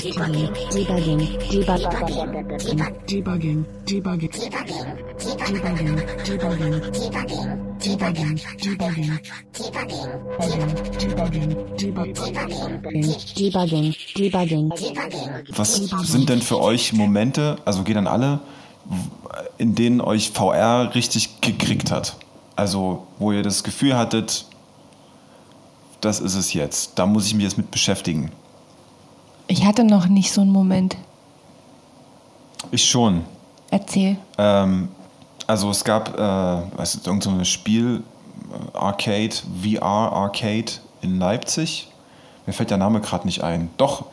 [15.55, 18.39] Was sind denn für euch Momente, also geht an alle,
[19.57, 22.17] in denen euch VR richtig gekriegt hat?
[22.55, 24.45] Also, wo ihr das Gefühl hattet,
[26.01, 28.31] das ist es jetzt, da muss ich mich jetzt mit beschäftigen.
[29.47, 30.97] Ich hatte noch nicht so einen Moment.
[32.71, 33.23] Ich schon.
[33.71, 34.17] Erzähl.
[34.37, 34.89] Ähm,
[35.47, 38.03] also es gab, äh, was ist irgendein so Spiel,
[38.51, 41.89] äh, Arcade, VR Arcade in Leipzig.
[42.45, 43.69] Mir fällt der Name gerade nicht ein.
[43.77, 44.05] Doch,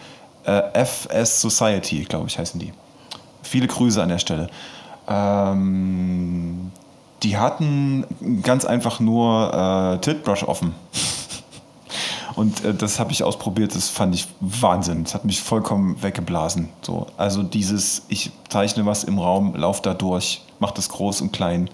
[0.44, 2.72] äh, FS Society, glaube ich, heißen die.
[3.50, 4.48] Viele Grüße an der Stelle.
[5.08, 6.70] Ähm,
[7.24, 8.06] die hatten
[8.44, 10.72] ganz einfach nur äh, Tiltbrush offen.
[12.36, 15.02] Und äh, das habe ich ausprobiert, das fand ich Wahnsinn.
[15.02, 16.68] Das hat mich vollkommen weggeblasen.
[16.82, 21.32] So, also dieses, ich zeichne was im Raum, laufe da durch, mache das groß und
[21.32, 21.68] klein.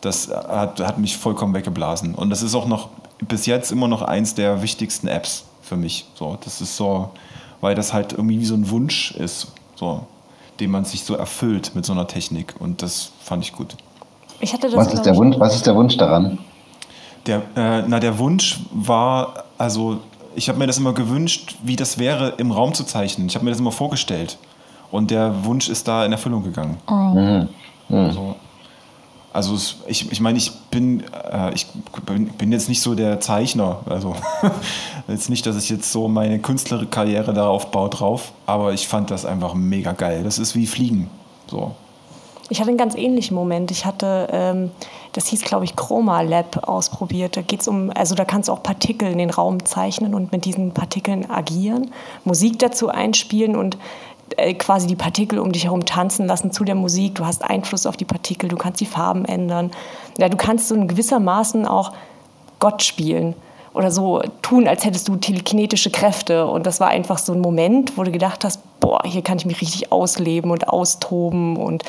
[0.00, 2.14] Das hat, hat mich vollkommen weggeblasen.
[2.14, 6.06] Und das ist auch noch bis jetzt immer noch eins der wichtigsten Apps für mich.
[6.14, 7.10] So, das ist so,
[7.60, 9.48] weil das halt irgendwie wie so ein Wunsch ist.
[9.76, 10.06] So,
[10.60, 12.54] den man sich so erfüllt mit so einer Technik.
[12.58, 13.76] Und das fand ich gut.
[14.40, 16.38] Ich hatte das was, ist der Wunsch, was ist der Wunsch daran?
[17.26, 19.98] Der, äh, na, der Wunsch war, also
[20.34, 23.26] ich habe mir das immer gewünscht, wie das wäre, im Raum zu zeichnen.
[23.26, 24.38] Ich habe mir das immer vorgestellt.
[24.90, 26.78] Und der Wunsch ist da in Erfüllung gegangen.
[26.88, 26.92] Oh.
[26.94, 27.48] Mhm.
[27.88, 27.96] Mhm.
[27.96, 28.36] Also,
[29.32, 31.66] Also es, ich, ich meine, ich bin, äh, ich
[32.04, 33.80] bin, bin jetzt nicht so der Zeichner.
[33.86, 34.16] Also
[35.08, 39.24] jetzt nicht, dass ich jetzt so meine Künstlerkarriere darauf baue drauf, aber ich fand das
[39.24, 40.24] einfach mega geil.
[40.24, 41.08] Das ist wie Fliegen.
[41.46, 41.74] So.
[42.50, 43.70] Ich hatte einen ganz ähnlichen Moment.
[43.70, 44.72] Ich hatte, ähm,
[45.12, 47.36] das hieß, glaube ich, Chroma Lab ausprobiert.
[47.36, 50.44] Da geht's um, also da kannst du auch Partikel in den Raum zeichnen und mit
[50.44, 51.92] diesen Partikeln agieren,
[52.24, 53.78] Musik dazu einspielen und
[54.58, 57.16] quasi die Partikel um dich herum tanzen lassen zu der Musik.
[57.16, 59.70] Du hast Einfluss auf die Partikel, du kannst die Farben ändern.
[60.18, 61.92] Ja, du kannst so in gewissermaßen auch
[62.58, 63.34] Gott spielen
[63.72, 66.46] oder so tun, als hättest du telekinetische Kräfte.
[66.46, 69.46] Und das war einfach so ein Moment, wo du gedacht hast, boah, hier kann ich
[69.46, 71.56] mich richtig ausleben und austoben.
[71.56, 71.84] Und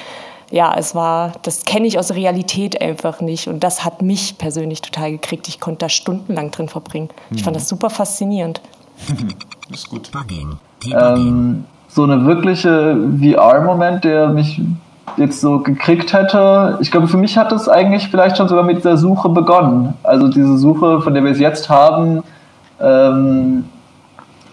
[0.52, 3.48] ja, es war, das kenne ich aus der Realität einfach nicht.
[3.48, 5.48] Und das hat mich persönlich total gekriegt.
[5.48, 7.10] Ich konnte da stundenlang drin verbringen.
[7.32, 8.62] Ich fand das super faszinierend.
[9.70, 10.12] das ist gut.
[10.86, 14.62] Ähm, so eine wirkliche VR-Moment, der mich
[15.18, 16.78] jetzt so gekriegt hätte.
[16.80, 19.94] Ich glaube, für mich hat es eigentlich vielleicht schon sogar mit dieser Suche begonnen.
[20.04, 22.24] Also diese Suche, von der wir es jetzt haben.
[22.80, 23.66] Ähm,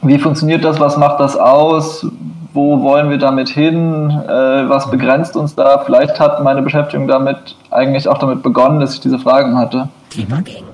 [0.03, 0.81] wie funktioniert das?
[0.81, 2.07] Was macht das aus?
[2.55, 4.11] Wo wollen wir damit hin?
[4.11, 5.79] Äh, was begrenzt uns da?
[5.79, 9.89] Vielleicht hat meine Beschäftigung damit eigentlich auch damit begonnen, dass ich diese Fragen hatte.
[10.17, 10.45] Debugging.
[10.45, 10.68] Debugging.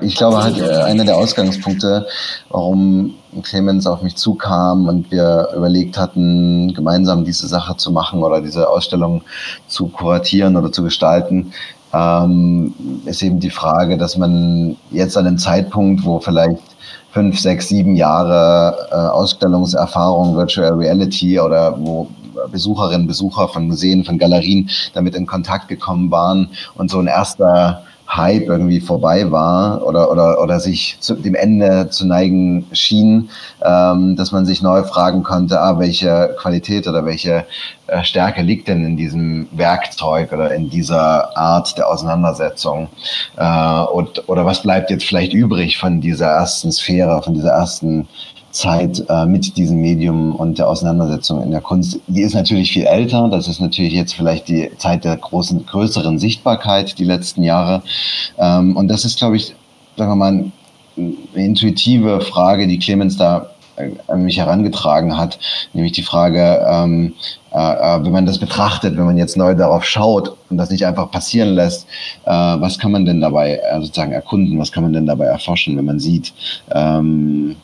[0.00, 2.06] Ich glaube halt, einer der Ausgangspunkte,
[2.50, 8.40] warum Clemens auf mich zukam und wir überlegt hatten, gemeinsam diese Sache zu machen oder
[8.40, 9.22] diese Ausstellung
[9.68, 11.52] zu kuratieren oder zu gestalten,
[11.96, 16.60] ähm, ist eben die Frage, dass man jetzt an einem Zeitpunkt, wo vielleicht
[17.10, 22.08] fünf, sechs, sieben Jahre äh, Ausstellungserfahrung, Virtual Reality oder wo
[22.52, 27.82] Besucherinnen, Besucher von Museen, von Galerien damit in Kontakt gekommen waren und so ein erster
[28.08, 33.30] Hype irgendwie vorbei war oder, oder, oder sich zu dem Ende zu neigen schien,
[33.62, 37.44] ähm, dass man sich neu fragen konnte, ah, welche Qualität oder welche
[37.88, 42.88] äh, Stärke liegt denn in diesem Werkzeug oder in dieser Art der Auseinandersetzung?
[43.36, 48.08] Äh, und, oder was bleibt jetzt vielleicht übrig von dieser ersten Sphäre, von dieser ersten
[48.56, 52.00] Zeit äh, mit diesem Medium und der Auseinandersetzung in der Kunst.
[52.06, 53.28] Die ist natürlich viel älter.
[53.28, 57.82] Das ist natürlich jetzt vielleicht die Zeit der großen, größeren Sichtbarkeit, die letzten Jahre.
[58.38, 59.54] Ähm, und das ist, glaube ich,
[59.96, 60.50] sagen wir mal,
[60.96, 65.38] eine intuitive Frage, die Clemens da äh, an mich herangetragen hat,
[65.74, 67.12] nämlich die Frage, ähm,
[67.52, 70.86] äh, äh, wenn man das betrachtet, wenn man jetzt neu darauf schaut und das nicht
[70.86, 71.86] einfach passieren lässt,
[72.24, 75.76] äh, was kann man denn dabei äh, sozusagen erkunden, was kann man denn dabei erforschen,
[75.76, 76.32] wenn man sieht,
[76.70, 77.56] ähm,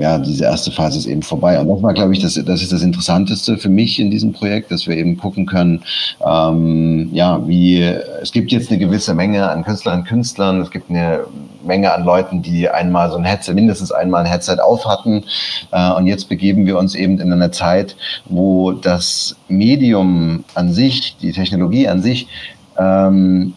[0.00, 1.60] ja, diese erste Phase ist eben vorbei.
[1.60, 4.70] Und das war, glaube ich, das, das ist das Interessanteste für mich in diesem Projekt,
[4.72, 5.82] dass wir eben gucken können,
[6.26, 7.82] ähm, ja, wie,
[8.22, 11.20] es gibt jetzt eine gewisse Menge an Künstlerinnen und Künstlern, es gibt eine
[11.62, 15.24] Menge an Leuten, die einmal so ein Headset, mindestens einmal ein Headset auf hatten.
[15.70, 21.18] Äh, und jetzt begeben wir uns eben in eine Zeit, wo das Medium an sich,
[21.20, 22.26] die Technologie an sich,
[22.78, 23.54] ähm,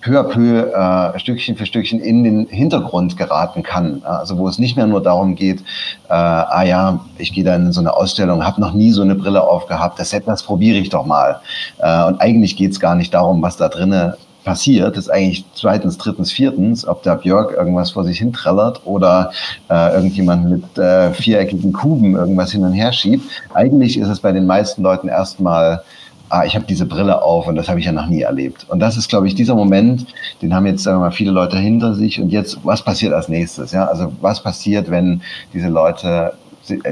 [0.00, 4.02] peu à peu, äh, Stückchen für Stückchen in den Hintergrund geraten kann.
[4.04, 5.60] Also wo es nicht mehr nur darum geht,
[6.08, 9.14] äh, ah ja, ich gehe da in so eine Ausstellung, habe noch nie so eine
[9.14, 11.40] Brille aufgehabt, das, das probiere ich doch mal.
[11.78, 14.14] Äh, und eigentlich geht es gar nicht darum, was da drinnen
[14.46, 19.32] passiert, ist eigentlich zweitens, drittens, viertens, ob der Björk irgendwas vor sich hinträllert oder
[19.68, 23.28] äh, irgendjemand mit äh, viereckigen Kuben irgendwas hin und her schiebt.
[23.52, 25.82] Eigentlich ist es bei den meisten Leuten erstmal
[26.28, 28.66] ah, ich habe diese Brille auf und das habe ich ja noch nie erlebt.
[28.68, 30.06] Und das ist, glaube ich, dieser Moment,
[30.42, 32.20] den haben jetzt sagen wir mal viele Leute hinter sich.
[32.20, 33.72] Und jetzt, was passiert als nächstes?
[33.72, 36.34] Ja, also was passiert, wenn diese Leute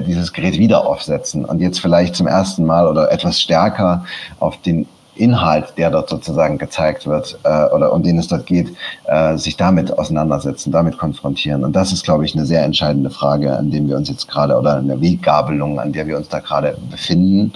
[0.06, 4.04] dieses Gerät wieder aufsetzen und jetzt vielleicht zum ersten Mal oder etwas stärker
[4.38, 8.74] auf den Inhalt, der dort sozusagen gezeigt wird äh, oder um den es dort geht,
[9.04, 11.64] äh, sich damit auseinandersetzen, damit konfrontieren.
[11.64, 14.56] Und das ist, glaube ich, eine sehr entscheidende Frage, an dem wir uns jetzt gerade
[14.56, 17.52] oder eine Weggabelung, an der wir uns da gerade befinden.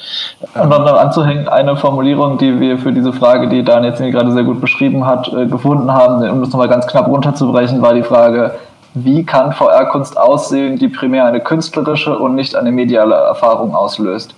[0.55, 4.33] Und dann noch anzuhängen, eine Formulierung, die wir für diese Frage, die Dan jetzt gerade
[4.33, 8.03] sehr gut beschrieben hat, äh, gefunden haben, um das nochmal ganz knapp runterzubrechen, war die
[8.03, 8.55] Frage,
[8.95, 14.35] wie kann VR-Kunst aussehen, die primär eine künstlerische und nicht eine mediale Erfahrung auslöst?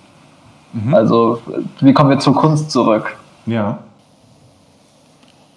[0.73, 0.93] Mhm.
[0.93, 1.41] Also,
[1.79, 3.17] wie kommen wir zur Kunst zurück?
[3.45, 3.79] Ja.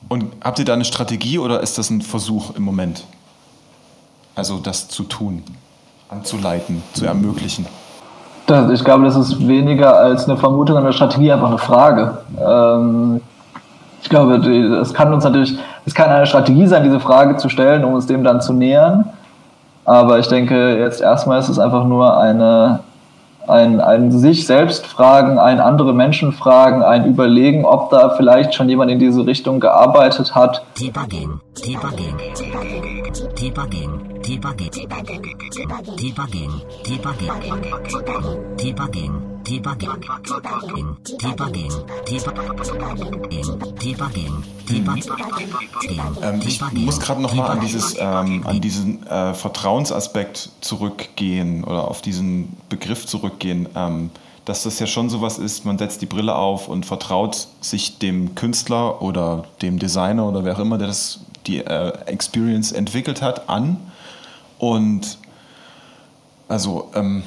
[0.08, 3.04] Und habt ihr da eine Strategie oder ist das ein Versuch im Moment?
[4.34, 5.42] Also, das zu tun,
[6.08, 7.66] anzuleiten, zu ermöglichen?
[8.46, 12.18] Das, ich glaube, das ist weniger als eine Vermutung, eine Strategie, einfach eine Frage.
[12.38, 13.20] Ähm,
[14.02, 17.84] ich glaube, es kann uns natürlich, es kann eine Strategie sein, diese Frage zu stellen,
[17.84, 19.06] um uns dem dann zu nähern.
[19.86, 22.80] Aber ich denke, jetzt erstmal ist es einfach nur eine
[23.48, 28.68] ein, ein sich selbst fragen, ein andere Menschen fragen, ein Überlegen, ob da vielleicht schon
[28.68, 30.64] jemand in diese Richtung gearbeitet hat.
[30.80, 33.02] Debugging, debugging, debugging,
[33.34, 35.20] debugging, debugging,
[35.96, 37.32] debugging, debugging,
[37.82, 38.54] debugging.
[38.56, 41.70] Debugging, Debugging, Debugging, Debugging,
[43.78, 45.22] Debugging, Debugging.
[46.22, 52.00] Ähm, ich muss gerade nochmal an, dieses, ähm, an diesen äh, Vertrauensaspekt zurückgehen oder auf
[52.00, 53.68] diesen Begriff zurückgehen.
[53.76, 54.10] Ähm,
[54.46, 58.34] dass das ja schon sowas ist, man setzt die Brille auf und vertraut sich dem
[58.34, 63.48] Künstler oder dem Designer oder wer auch immer, der das, die äh, Experience entwickelt hat,
[63.48, 63.76] an.
[64.58, 65.18] Und
[66.48, 67.24] also ähm,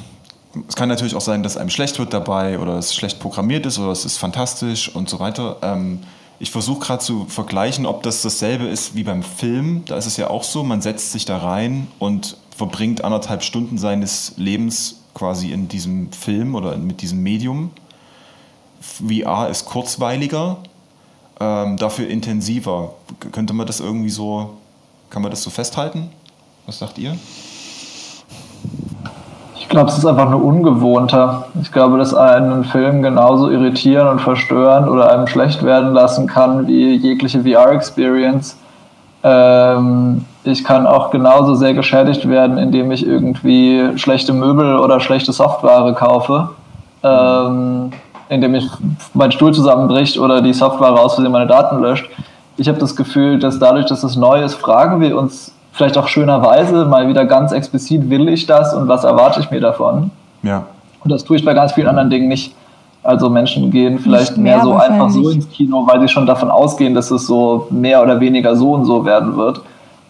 [0.67, 3.79] es kann natürlich auch sein, dass einem schlecht wird dabei oder es schlecht programmiert ist
[3.79, 5.57] oder es ist fantastisch und so weiter.
[5.61, 5.99] Ähm,
[6.39, 9.83] ich versuche gerade zu vergleichen, ob das dasselbe ist wie beim Film.
[9.85, 13.77] Da ist es ja auch so, man setzt sich da rein und verbringt anderthalb Stunden
[13.77, 17.71] seines Lebens quasi in diesem Film oder mit diesem Medium.
[18.81, 20.57] VR ist kurzweiliger,
[21.39, 22.93] ähm, dafür intensiver.
[23.31, 24.57] Könnte man das irgendwie so,
[25.09, 26.09] kann man das so festhalten?
[26.67, 27.17] Was sagt ihr?
[29.67, 31.47] Ich glaube, es ist einfach nur ungewohnter.
[31.61, 36.67] Ich glaube, dass einen Film genauso irritieren und verstören oder einem schlecht werden lassen kann
[36.67, 38.57] wie jegliche VR-Experience.
[39.23, 45.33] Ähm, ich kann auch genauso sehr geschädigt werden, indem ich irgendwie schlechte Möbel oder schlechte
[45.33, 46.51] Software kaufe.
[47.03, 47.91] Ähm,
[48.29, 48.69] indem ich
[49.13, 52.09] mein Stuhl zusammenbricht oder die Software aus Versehen meine Daten löscht.
[52.55, 56.07] Ich habe das Gefühl, dass dadurch, dass es neu ist, fragen wir uns vielleicht auch
[56.07, 60.11] schönerweise mal wieder ganz explizit, will ich das und was erwarte ich mir davon?
[60.41, 60.63] Ja.
[61.03, 62.55] Und das tue ich bei ganz vielen anderen Dingen nicht.
[63.03, 66.49] Also Menschen gehen vielleicht mehr, mehr, so einfach so ins Kino, weil sie schon davon
[66.49, 69.61] ausgehen, dass es so mehr oder weniger so und so werden wird.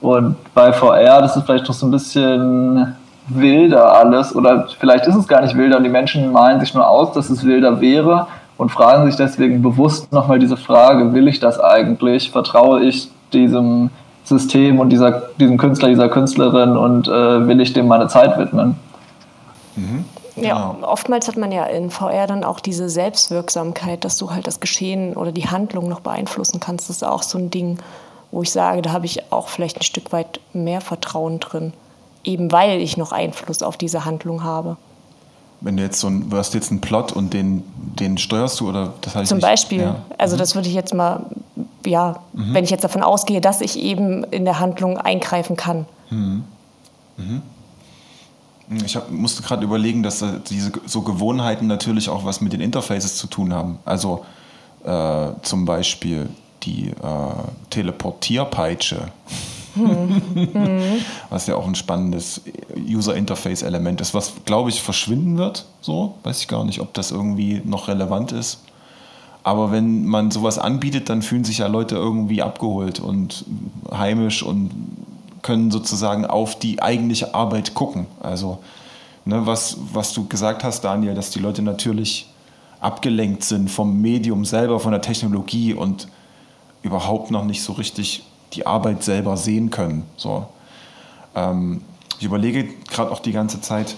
[0.02, 2.96] Und bei VR, das ist vielleicht noch so ein bisschen
[3.28, 6.88] wilder alles oder vielleicht ist es gar nicht wilder und die Menschen malen sich nur
[6.88, 8.28] aus, dass es wilder wäre
[8.58, 12.32] und fragen sich deswegen bewusst nochmal diese Frage, will ich das eigentlich?
[12.32, 13.90] Vertraue ich diesem
[14.28, 18.76] System und dieser, diesem Künstler, dieser Künstlerin und äh, will ich dem meine Zeit widmen.
[19.76, 20.06] Mhm.
[20.36, 20.88] Ja, genau.
[20.88, 25.16] oftmals hat man ja in VR dann auch diese Selbstwirksamkeit, dass du halt das Geschehen
[25.16, 26.90] oder die Handlung noch beeinflussen kannst.
[26.90, 27.80] Das ist auch so ein Ding,
[28.32, 31.74] wo ich sage, da habe ich auch vielleicht ein Stück weit mehr Vertrauen drin,
[32.24, 34.78] eben weil ich noch Einfluss auf diese Handlung habe.
[35.60, 37.64] Wenn du jetzt so ein, du hast jetzt einen Plot und den,
[38.00, 39.82] den steuerst du oder das heißt Zum nicht, Beispiel.
[39.82, 39.96] Ja.
[40.18, 40.40] Also mhm.
[40.40, 41.26] das würde ich jetzt mal
[41.86, 42.54] ja, mhm.
[42.54, 45.86] wenn ich jetzt davon ausgehe, dass ich eben in der Handlung eingreifen kann.
[46.10, 46.44] Mhm.
[47.18, 47.42] Mhm.
[48.86, 53.16] Ich hab, musste gerade überlegen, dass diese so Gewohnheiten natürlich auch was mit den Interfaces
[53.16, 53.80] zu tun haben.
[53.86, 54.26] Also
[54.84, 56.30] äh, zum Beispiel
[56.64, 56.94] die äh,
[57.70, 59.08] Teleportierpeitsche,
[59.78, 60.22] mhm.
[61.30, 62.42] was ja auch ein spannendes
[62.76, 65.66] User-Interface-Element ist, was glaube ich verschwinden wird.
[65.82, 68.60] So weiß ich gar nicht, ob das irgendwie noch relevant ist.
[69.44, 73.46] Aber wenn man sowas anbietet, dann fühlen sich ja Leute irgendwie abgeholt und
[73.90, 74.72] heimisch und
[75.42, 78.08] können sozusagen auf die eigentliche Arbeit gucken.
[78.22, 78.58] Also,
[79.24, 82.28] ne, was, was du gesagt hast, Daniel, dass die Leute natürlich
[82.82, 86.10] abgelenkt sind vom Medium selber, von der Technologie und
[86.82, 90.06] überhaupt noch nicht so richtig die Arbeit selber sehen können.
[90.16, 90.48] So.
[91.36, 91.82] Ähm,
[92.20, 93.96] ich überlege gerade auch die ganze Zeit,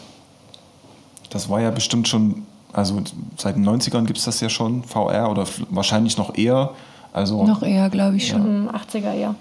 [1.30, 3.02] das war ja bestimmt schon also
[3.38, 6.72] seit den 90ern gibt es das ja schon, VR oder wahrscheinlich noch eher.
[7.12, 8.66] Also, noch eher, glaube ich schon.
[8.66, 8.74] Ja.
[8.74, 9.36] 80er, ja.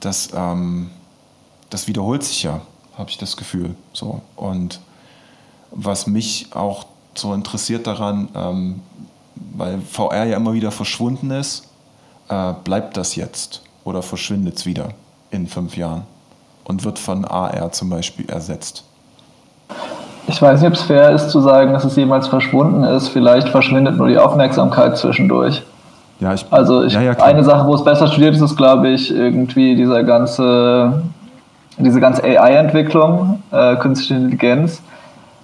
[0.00, 0.90] Das, ähm,
[1.68, 2.62] das wiederholt sich ja,
[2.96, 3.74] habe ich das Gefühl.
[3.92, 4.22] So.
[4.36, 4.80] Und
[5.70, 8.80] was mich auch so interessiert daran, ähm,
[9.34, 11.68] weil VR ja immer wieder verschwunden ist,
[12.28, 14.90] äh, bleibt das jetzt oder verschwindet es wieder
[15.30, 16.02] in fünf Jahren
[16.64, 18.84] und wird von AR zum Beispiel ersetzt?
[20.26, 23.08] Ich weiß nicht, ob es fair ist zu sagen, dass es jemals verschwunden ist.
[23.08, 25.62] Vielleicht verschwindet nur die Aufmerksamkeit zwischendurch.
[26.20, 28.88] Ja, ich, also ich, ja, ja, eine Sache, wo es besser studiert ist, ist, glaube
[28.88, 31.02] ich, irgendwie dieser ganze,
[31.76, 34.80] diese ganze AI-Entwicklung, äh, künstliche Intelligenz,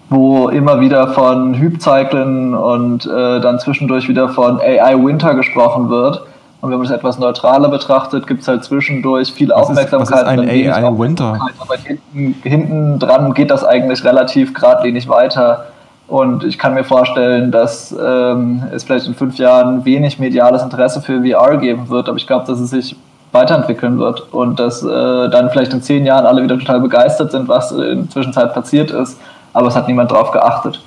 [0.09, 6.23] wo immer wieder von Hypzyklen und äh, dann zwischendurch wieder von AI-Winter gesprochen wird.
[6.61, 10.03] Und wenn man es etwas neutraler betrachtet, gibt es halt zwischendurch viel was Aufmerksamkeit.
[10.03, 11.41] Ist, was ist ein AI Winter?
[11.59, 15.67] Aber hinten, hinten dran geht das eigentlich relativ geradlinig weiter.
[16.07, 21.01] Und ich kann mir vorstellen, dass ähm, es vielleicht in fünf Jahren wenig mediales Interesse
[21.01, 22.97] für VR geben wird, aber ich glaube, dass es sich
[23.33, 27.47] weiterentwickeln wird und dass äh, dann vielleicht in zehn Jahren alle wieder total begeistert sind,
[27.47, 29.21] was in der Zwischenzeit passiert ist,
[29.53, 30.81] aber es hat niemand drauf geachtet.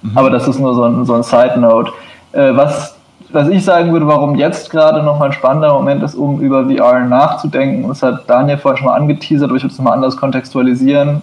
[0.00, 0.16] Mhm.
[0.16, 1.92] Aber das ist nur so ein, so ein Side-Note.
[2.32, 2.96] Äh, was
[3.32, 7.00] was ich sagen würde, warum jetzt gerade nochmal ein spannender Moment ist, um über VR
[7.00, 11.22] nachzudenken, das hat Daniel vorhin schon mal angeteasert, aber ich würde es mal anders kontextualisieren,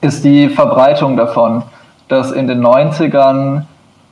[0.00, 1.62] ist die Verbreitung davon.
[2.08, 3.62] dass in den 90ern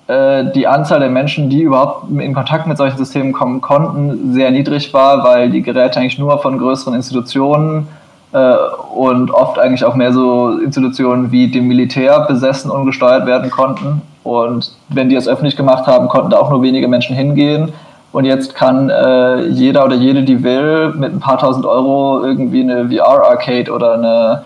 [0.06, 4.50] äh, die Anzahl der Menschen, die überhaupt in Kontakt mit solchen Systemen kommen konnten, sehr
[4.50, 7.88] niedrig war, weil die Geräte eigentlich nur von größeren Institutionen
[8.32, 8.54] äh,
[8.94, 14.02] und oft eigentlich auch mehr so Institutionen wie dem Militär besessen und gesteuert werden konnten.
[14.24, 17.72] Und wenn die es öffentlich gemacht haben, konnten da auch nur wenige Menschen hingehen.
[18.12, 22.62] Und jetzt kann äh, jeder oder jede, die will, mit ein paar tausend Euro irgendwie
[22.62, 24.42] eine VR-Arcade oder eine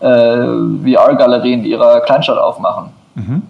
[0.00, 2.90] äh, VR-Galerie in ihrer Kleinstadt aufmachen.
[3.14, 3.42] Mhm.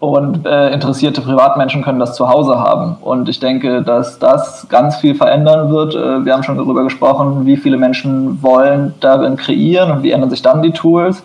[0.00, 2.98] Und äh, interessierte Privatmenschen können das zu Hause haben.
[3.00, 5.96] Und ich denke, dass das ganz viel verändern wird.
[5.96, 10.30] Äh, wir haben schon darüber gesprochen, wie viele Menschen wollen darin kreieren und wie ändern
[10.30, 11.24] sich dann die Tools.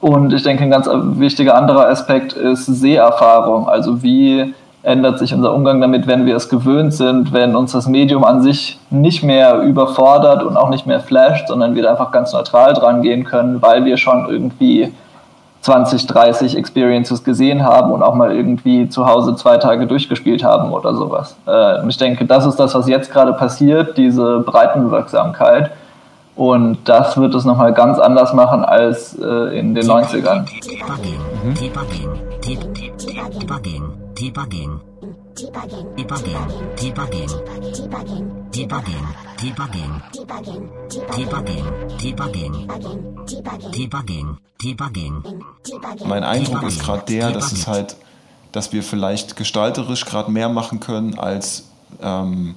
[0.00, 3.68] Und ich denke, ein ganz wichtiger anderer Aspekt ist Seherfahrung.
[3.68, 7.86] Also wie ändert sich unser Umgang damit, wenn wir es gewöhnt sind, wenn uns das
[7.86, 12.12] Medium an sich nicht mehr überfordert und auch nicht mehr flasht, sondern wir da einfach
[12.12, 14.90] ganz neutral dran gehen können, weil wir schon irgendwie
[15.60, 20.72] 20, 30 Experiences gesehen haben und auch mal irgendwie zu Hause zwei Tage durchgespielt haben
[20.72, 21.36] oder sowas.
[21.46, 25.70] Äh, und ich denke, das ist das, was jetzt gerade passiert, diese Breitenwirksamkeit.
[26.36, 30.46] Und das wird es nochmal ganz anders machen als äh, in den 90ern.
[31.42, 31.54] Mhm.
[31.54, 32.08] Debugging.
[32.44, 33.30] Debugging.
[33.38, 33.82] Debugging.
[34.14, 34.80] Debugging.
[35.96, 36.40] Debugging.
[36.86, 37.30] Debugging.
[38.52, 39.02] Debugging.
[39.40, 40.02] Debugging.
[40.30, 40.72] Debugging.
[41.98, 42.68] Debugging.
[43.72, 44.36] Debugging.
[44.62, 45.22] Debugging.
[46.04, 47.96] Mein Eindruck ist gerade der, dass es halt,
[48.52, 51.64] dass wir vielleicht gestalterisch gerade mehr machen können als
[52.02, 52.56] ähm,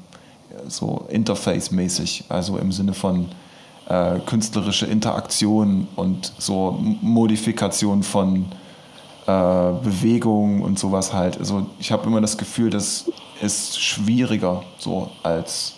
[0.67, 3.29] so Interface-mäßig, also im Sinne von
[3.89, 8.45] äh, künstlerische Interaktion und so Modifikation von
[9.25, 9.31] äh,
[9.83, 11.37] Bewegung und sowas halt.
[11.37, 13.05] Also ich habe immer das Gefühl, das
[13.41, 15.75] ist schwieriger so als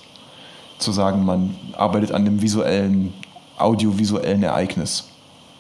[0.78, 3.14] zu sagen, man arbeitet an dem visuellen,
[3.58, 5.08] audiovisuellen Ereignis.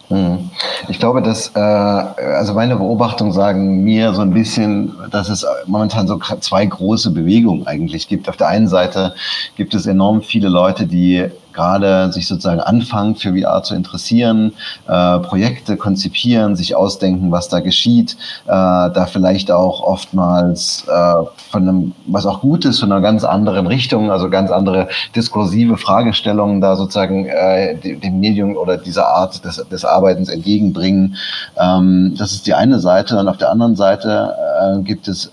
[0.09, 0.51] Mhm.
[0.87, 6.07] Ich glaube, dass, äh, also meine Beobachtungen sagen mir so ein bisschen, dass es momentan
[6.07, 8.29] so zwei große Bewegungen eigentlich gibt.
[8.29, 9.15] Auf der einen Seite
[9.55, 14.53] gibt es enorm viele Leute, die gerade sich sozusagen anfangen, für VR zu interessieren,
[14.88, 21.14] äh, Projekte konzipieren, sich ausdenken, was da geschieht, äh, da vielleicht auch oftmals äh,
[21.49, 25.78] von einem, was auch gut ist, von einer ganz anderen Richtung, also ganz andere diskursive
[25.78, 31.16] Fragestellungen da sozusagen äh, dem Medium oder dieser Art des, des Arbeitens entgegenbringen.
[31.58, 33.18] Ähm, das ist die eine Seite.
[33.18, 35.32] Und auf der anderen Seite äh, gibt es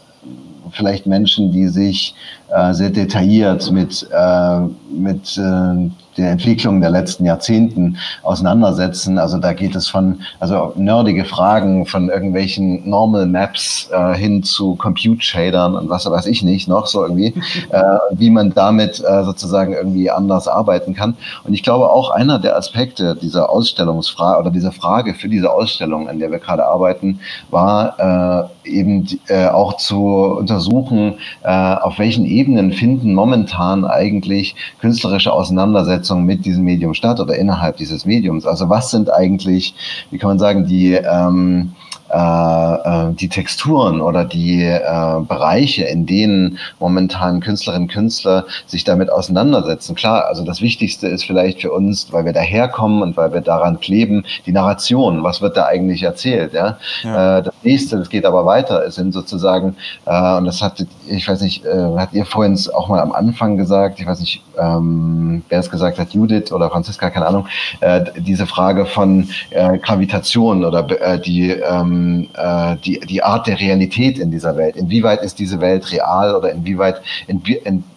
[0.73, 2.14] vielleicht Menschen, die sich
[2.49, 4.61] äh, sehr detailliert mit, äh,
[4.91, 9.18] mit äh, der Entwicklung der letzten Jahrzehnten auseinandersetzen.
[9.18, 14.76] Also da geht es von also nerdige Fragen von irgendwelchen Normal Maps äh, hin zu
[14.76, 17.34] Compute Shadern und was weiß ich nicht noch so irgendwie,
[17.70, 17.82] äh,
[18.12, 21.16] wie man damit äh, sozusagen irgendwie anders arbeiten kann.
[21.44, 26.08] Und ich glaube auch einer der Aspekte dieser Ausstellungsfrage oder dieser Frage für diese Ausstellung,
[26.08, 32.24] an der wir gerade arbeiten, war äh, eben äh, auch zu untersuchen, äh, auf welchen
[32.24, 38.46] Ebenen finden momentan eigentlich künstlerische Auseinandersetzungen mit diesem Medium statt oder innerhalb dieses Mediums.
[38.46, 39.74] Also was sind eigentlich,
[40.11, 41.82] wie kann man sagen, die ähm, äh, äh,
[42.12, 49.94] die Texturen oder die äh, Bereiche, in denen momentan Künstlerinnen und Künstler sich damit auseinandersetzen.
[49.94, 53.80] Klar, also das Wichtigste ist vielleicht für uns, weil wir daherkommen und weil wir daran
[53.80, 55.24] kleben, die Narration.
[55.24, 56.52] Was wird da eigentlich erzählt?
[56.52, 56.78] Ja.
[57.02, 57.38] ja.
[57.38, 61.26] Äh, das nächste, das geht aber weiter, es sind sozusagen, äh, und das hat, ich
[61.26, 65.42] weiß nicht, äh, hat ihr vorhin auch mal am Anfang gesagt, ich weiß nicht, ähm,
[65.48, 67.46] wer es gesagt hat, Judith oder Franziska, keine Ahnung,
[67.80, 72.01] äh, diese Frage von äh, Gravitation oder äh, die ähm,
[72.34, 74.76] äh, die, die Art der Realität in dieser Welt.
[74.76, 77.03] Inwieweit ist diese Welt real oder inwieweit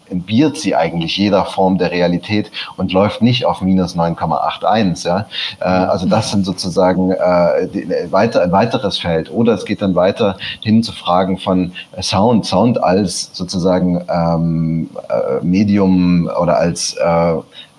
[0.07, 5.07] entbiert sie eigentlich jeder Form der Realität und läuft nicht auf minus 9,81.
[5.07, 5.27] Ja?
[5.59, 9.31] Äh, also das sind sozusagen äh, die, weiter, ein weiteres Feld.
[9.31, 15.43] Oder es geht dann weiter hin zu Fragen von Sound, Sound als sozusagen ähm, äh,
[15.43, 17.33] Medium oder als äh,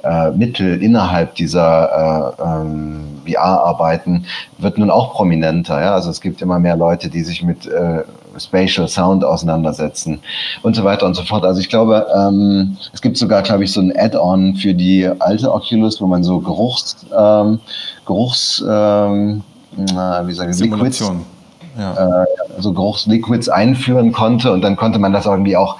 [0.06, 4.26] äh, Mittel innerhalb dieser äh, ähm, VR-Arbeiten
[4.58, 5.80] wird nun auch prominenter.
[5.80, 5.94] Ja?
[5.94, 8.02] Also es gibt immer mehr Leute, die sich mit äh,
[8.38, 10.20] Spatial Sound auseinandersetzen
[10.62, 11.44] und so weiter und so fort.
[11.44, 15.52] Also ich glaube, ähm, es gibt sogar, glaube ich, so ein Add-on für die alte
[15.52, 17.60] Oculus, wo man so Geruchs, ähm,
[18.04, 19.42] Geruchs, ähm,
[19.72, 21.16] wie sage ich, Simulation.
[21.16, 21.36] Liquids,
[21.78, 22.22] ja.
[22.22, 22.26] äh,
[22.58, 25.78] so Geruchsliquids einführen konnte und dann konnte man das irgendwie auch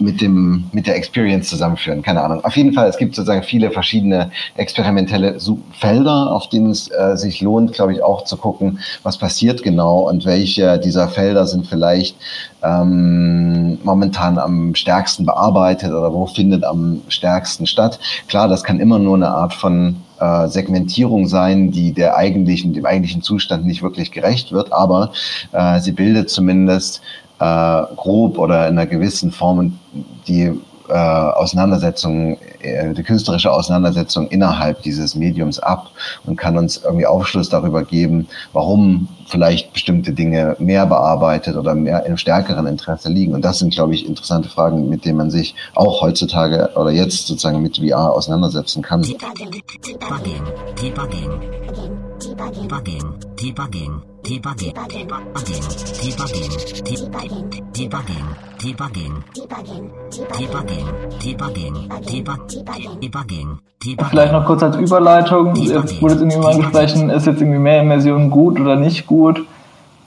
[0.00, 2.02] mit dem mit der Experience zusammenführen.
[2.02, 2.44] Keine Ahnung.
[2.44, 5.38] Auf jeden Fall, es gibt sozusagen viele verschiedene experimentelle
[5.72, 10.08] Felder, auf denen es äh, sich lohnt, glaube ich, auch zu gucken, was passiert genau
[10.08, 12.16] und welche dieser Felder sind vielleicht
[12.62, 17.98] ähm, momentan am stärksten bearbeitet oder wo findet am stärksten statt.
[18.28, 22.86] Klar, das kann immer nur eine Art von äh, Segmentierung sein, die der eigentlichen, dem
[22.86, 25.12] eigentlichen Zustand nicht wirklich gerecht wird, aber
[25.52, 27.02] äh, sie bildet zumindest
[27.38, 29.78] äh, grob oder in einer gewissen Form
[30.26, 30.52] die
[30.88, 35.90] äh, Auseinandersetzung, äh, die künstlerische Auseinandersetzung innerhalb dieses Mediums ab
[36.24, 42.06] und kann uns irgendwie Aufschluss darüber geben, warum vielleicht bestimmte Dinge mehr bearbeitet oder mehr
[42.06, 43.34] im stärkeren Interesse liegen.
[43.34, 47.26] Und das sind, glaube ich, interessante Fragen, mit denen man sich auch heutzutage oder jetzt
[47.26, 49.02] sozusagen mit VR auseinandersetzen kann.
[49.02, 50.42] Debugging, debugging,
[50.80, 51.40] debugging,
[52.54, 54.17] debugging, debugging.
[54.28, 55.64] Debugging, Debugging,
[56.04, 56.52] Debugging,
[56.92, 58.26] Debugging,
[58.58, 59.86] Debugging, Debugging,
[60.28, 60.86] Debugging,
[61.18, 64.06] Debugging, Debugging, Debugging.
[64.10, 65.56] Vielleicht noch kurz als Überleitung.
[65.56, 69.46] Jetzt wurde es irgendwie mal gesprochen, ist jetzt irgendwie mehr Immersion gut oder nicht gut?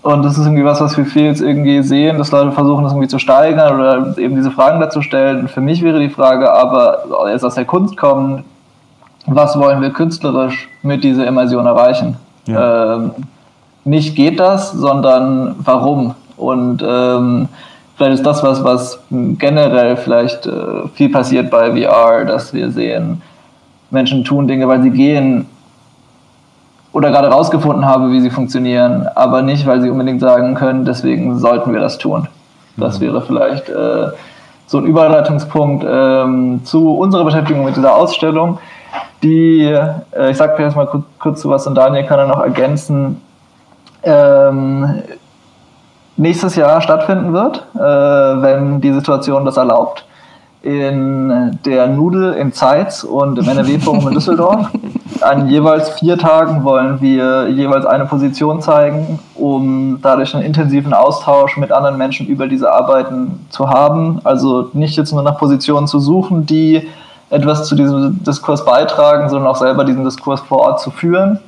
[0.03, 2.93] Und das ist irgendwie was, was wir viel jetzt irgendwie sehen, dass Leute versuchen, das
[2.93, 5.47] irgendwie zu steigern oder eben diese Fragen dazu stellen.
[5.47, 8.43] Für mich wäre die Frage aber, jetzt aus der Kunst kommen,
[9.25, 12.17] was wollen wir künstlerisch mit dieser Immersion erreichen?
[12.45, 12.97] Ja.
[12.97, 13.11] Ähm,
[13.83, 16.15] nicht geht das, sondern warum.
[16.37, 17.47] Und ähm,
[17.95, 23.21] vielleicht ist das was, was generell vielleicht äh, viel passiert bei VR, dass wir sehen,
[23.89, 25.47] Menschen tun Dinge, weil sie gehen
[26.93, 31.39] oder gerade rausgefunden haben, wie sie funktionieren, aber nicht, weil sie unbedingt sagen können, deswegen
[31.39, 32.27] sollten wir das tun.
[32.77, 33.03] Das mhm.
[33.03, 34.07] wäre vielleicht äh,
[34.67, 38.59] so ein Überleitungspunkt ähm, zu unserer Beschäftigung mit dieser Ausstellung,
[39.23, 42.41] die, äh, ich sage jetzt mal kurz, kurz zu was und Daniel kann er noch
[42.41, 43.21] ergänzen,
[44.03, 45.03] ähm,
[46.17, 50.05] nächstes Jahr stattfinden wird, äh, wenn die Situation das erlaubt.
[50.63, 54.69] In der Nudel in Zeitz und im NRW-Forum in Düsseldorf.
[55.21, 61.57] An jeweils vier Tagen wollen wir jeweils eine Position zeigen, um dadurch einen intensiven Austausch
[61.57, 64.19] mit anderen Menschen über diese Arbeiten zu haben.
[64.23, 66.87] Also nicht jetzt nur nach Positionen zu suchen, die
[67.31, 71.39] etwas zu diesem Diskurs beitragen, sondern auch selber diesen Diskurs vor Ort zu führen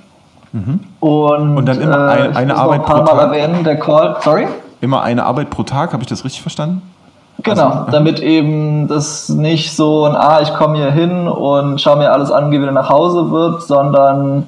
[0.54, 0.80] Mhm.
[1.00, 3.18] Und, und dann immer äh, eine, eine Arbeit pro Tag.
[3.18, 4.48] Erwähnen, der Call, sorry?
[4.82, 6.82] Immer eine Arbeit pro Tag, habe ich das richtig verstanden?
[7.42, 11.98] Genau, also, damit eben das nicht so ein, ah, ich komme hier hin und schaue
[11.98, 14.48] mir alles an, wie wieder nach Hause wird, sondern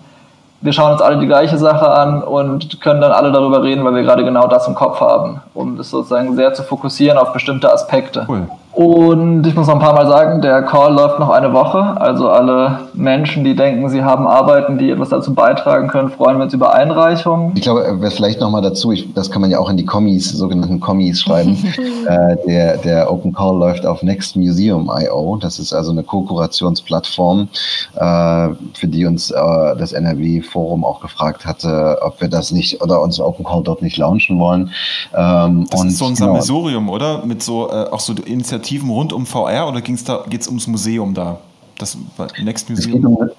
[0.61, 3.95] wir schauen uns alle die gleiche Sache an und können dann alle darüber reden, weil
[3.95, 7.71] wir gerade genau das im Kopf haben, um das sozusagen sehr zu fokussieren auf bestimmte
[7.71, 8.25] Aspekte.
[8.27, 8.47] Cool.
[8.75, 11.79] Und ich muss noch ein paar Mal sagen, der Call läuft noch eine Woche.
[11.79, 16.43] Also alle Menschen, die denken, sie haben Arbeiten, die etwas dazu beitragen können, freuen wir
[16.43, 17.53] uns über Einreichungen.
[17.55, 19.85] Ich glaube, äh, vielleicht noch mal dazu, ich, das kann man ja auch in die
[19.85, 21.57] Kommis, sogenannten Kommis schreiben.
[22.05, 25.37] äh, der, der Open Call läuft auf Next Museum IO.
[25.37, 27.47] Das ist also eine Co-Kurationsplattform,
[27.95, 29.35] äh, für die uns äh,
[29.77, 33.81] das NRW Forum auch gefragt hatte, ob wir das nicht oder uns Open Call dort
[33.81, 34.71] nicht launchen wollen.
[35.15, 36.95] Ähm, das und, ist so ein Sammelsurium, genau.
[36.95, 37.25] oder?
[37.25, 40.67] Mit so äh, auch so Initiativen Initiativen rund um VR oder geht es da, ums
[40.67, 41.37] Museum da?
[41.77, 41.97] Das
[42.41, 43.29] Next Museum?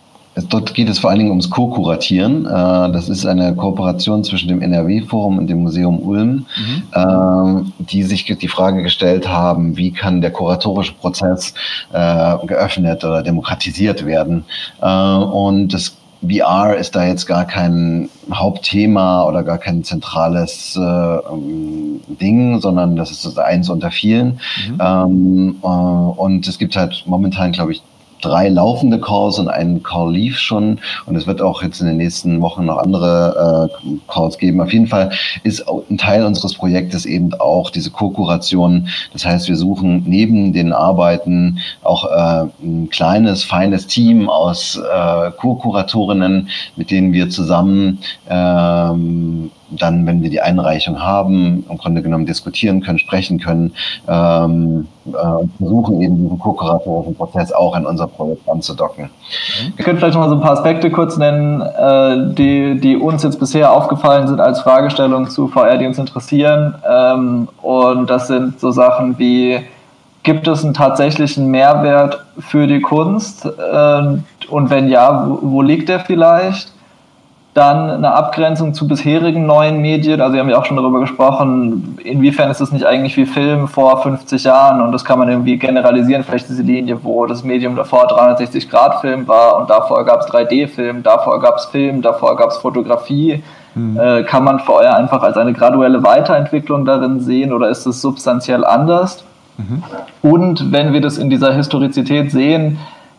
[0.51, 2.45] Dort geht es vor allen Dingen ums Co-Kuratieren.
[2.45, 2.49] Äh,
[2.93, 6.83] das ist eine Kooperation zwischen dem NRW-Forum und dem Museum Ulm, mhm.
[6.95, 11.55] Ähm, die sich die Frage gestellt haben, wie kann der kuratorische Prozess
[11.91, 14.45] äh, geöffnet oder demokratisiert werden.
[14.83, 15.97] Äh, und das
[16.29, 22.97] VR ist da jetzt gar kein Hauptthema oder gar kein zentrales äh, ähm, Ding, sondern
[22.97, 24.41] das ist eins unter vielen.
[24.69, 24.81] Mhm.
[24.81, 27.83] Ähm, äh, und es gibt halt momentan, glaube ich,
[28.21, 30.79] drei laufende Calls und einen Call lief schon.
[31.07, 34.61] Und es wird auch jetzt in den nächsten Wochen noch andere äh, Calls geben.
[34.61, 35.11] Auf jeden Fall
[35.43, 38.89] ist ein Teil unseres Projektes eben auch diese Co-Kuration.
[39.13, 45.31] Das heißt, wir suchen neben den Arbeiten auch äh, ein kleines, feines Team aus äh,
[45.33, 47.99] Co-Kuratorinnen, mit denen wir zusammen
[48.29, 53.73] ähm, dann, wenn wir die Einreichung haben, im Grunde genommen diskutieren können, sprechen können
[54.09, 55.13] ähm, äh,
[55.59, 59.11] versuchen eben diesen ko-kuratorischen Prozess auch in unser Projekt anzudocken.
[59.77, 63.39] Wir können vielleicht mal so ein paar Aspekte kurz nennen, äh, die, die uns jetzt
[63.39, 66.75] bisher aufgefallen sind als Fragestellung zu VR, die uns interessieren.
[66.89, 69.61] Ähm, und das sind so Sachen wie,
[70.23, 73.47] gibt es einen tatsächlichen Mehrwert für die Kunst?
[73.47, 76.73] Äh, und wenn ja, wo, wo liegt der vielleicht?
[77.57, 80.21] Dann eine Abgrenzung zu bisherigen neuen Medien.
[80.21, 83.67] Also wir haben ja auch schon darüber gesprochen, inwiefern ist es nicht eigentlich wie Film
[83.67, 87.75] vor 50 Jahren und das kann man irgendwie generalisieren, vielleicht diese Linie, wo das Medium
[87.75, 92.59] davor 360-Grad-Film war und davor gab es 3D-Film, davor gab es Film, davor gab es
[92.59, 93.43] Fotografie.
[93.75, 93.99] Mhm.
[93.99, 98.67] Äh, kann man vorher einfach als eine graduelle Weiterentwicklung darin sehen oder ist es substanziell
[98.67, 99.25] anders?
[99.57, 99.83] Mhm.
[100.21, 102.79] Und wenn wir das in dieser Historizität sehen,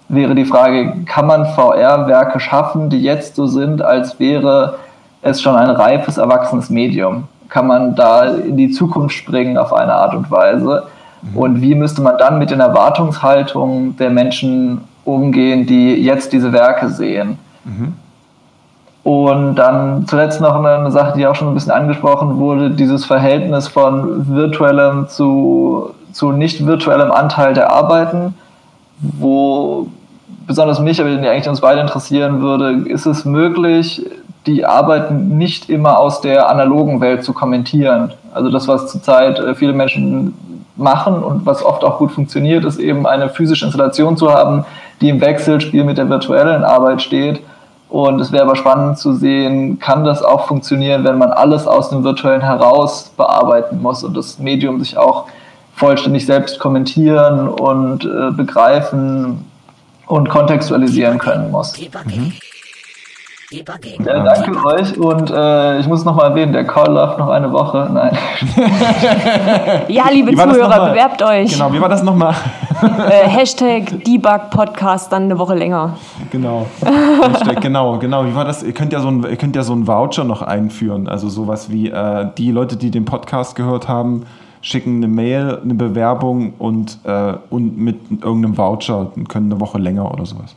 [0.09, 4.75] wäre die Frage, kann man VR-Werke schaffen, die jetzt so sind, als wäre
[5.21, 7.25] es schon ein reifes, erwachsenes Medium?
[7.49, 10.83] Kann man da in die Zukunft springen auf eine Art und Weise?
[11.21, 11.37] Mhm.
[11.37, 16.89] Und wie müsste man dann mit den Erwartungshaltungen der Menschen umgehen, die jetzt diese Werke
[16.89, 17.39] sehen?
[17.63, 17.93] Mhm.
[19.03, 23.69] Und dann zuletzt noch eine Sache, die auch schon ein bisschen angesprochen wurde, dieses Verhältnis
[23.69, 28.35] von virtuellem zu, zu nicht virtuellem Anteil der Arbeiten,
[28.99, 29.87] wo
[30.47, 34.03] besonders mich, aber die eigentlich uns beide interessieren würde, ist es möglich,
[34.47, 38.13] die Arbeiten nicht immer aus der analogen Welt zu kommentieren.
[38.33, 40.33] Also das, was zurzeit äh, viele Menschen
[40.77, 44.63] machen und was oft auch gut funktioniert, ist eben eine physische Installation zu haben,
[45.01, 47.41] die im Wechselspiel mit der virtuellen Arbeit steht.
[47.89, 51.89] Und es wäre aber spannend zu sehen, kann das auch funktionieren, wenn man alles aus
[51.89, 55.25] dem Virtuellen heraus bearbeiten muss und das Medium sich auch
[55.73, 59.45] vollständig selbst kommentieren und äh, begreifen
[60.07, 61.73] und kontextualisieren können muss.
[61.79, 62.33] Mhm.
[63.49, 67.49] Ja, danke euch und äh, ich muss noch mal erwähnen, der Call läuft noch eine
[67.53, 67.89] Woche.
[67.93, 68.17] Nein.
[69.87, 71.53] ja, liebe Zuhörer, bewerbt euch.
[71.53, 72.35] Genau, wie war das nochmal?
[72.81, 75.93] äh, Hashtag Debug Podcast dann eine Woche länger.
[76.29, 76.65] Genau.
[76.83, 78.25] Hashtag, genau, genau.
[78.25, 78.63] Wie war das?
[78.63, 81.07] Ihr könnt ja so ein, ihr könnt ja so einen Voucher noch einführen.
[81.07, 84.25] Also sowas wie äh, die Leute, die den Podcast gehört haben,
[84.61, 89.77] schicken eine Mail, eine Bewerbung und, äh, und mit irgendeinem Voucher und können eine Woche
[89.77, 90.55] länger oder sowas.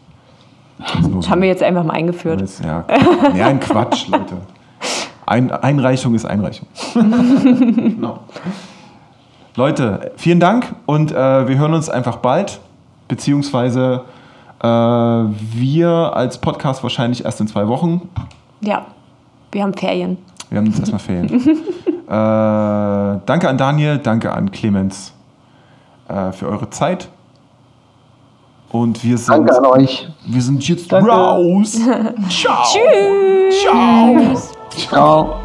[0.78, 2.40] Das haben wir jetzt einfach mal eingeführt.
[2.40, 2.84] Jetzt, ja,
[3.36, 4.36] ja, ein Quatsch, Leute.
[5.26, 6.66] Ein, Einreichung ist Einreichung.
[8.00, 8.20] no.
[9.56, 11.14] Leute, vielen Dank und äh,
[11.48, 12.60] wir hören uns einfach bald,
[13.08, 14.04] beziehungsweise
[14.62, 18.08] äh, wir als Podcast wahrscheinlich erst in zwei Wochen.
[18.60, 18.86] Ja,
[19.52, 20.18] wir haben Ferien.
[20.48, 21.58] Wir haben jetzt erstmal Ferien.
[22.10, 25.14] äh, danke an Daniel, danke an Clemens
[26.08, 27.08] äh, für eure Zeit.
[28.70, 29.28] Und wir sind.
[29.48, 30.08] Danke an euch.
[30.26, 31.10] Wir sind jetzt Danke.
[31.10, 31.72] raus.
[32.28, 32.64] Ciao.
[32.64, 33.62] Tschüss.
[33.62, 35.38] Ciao.
[35.38, 35.40] Ciao.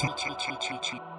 [0.00, 1.17] Feature, debug feature.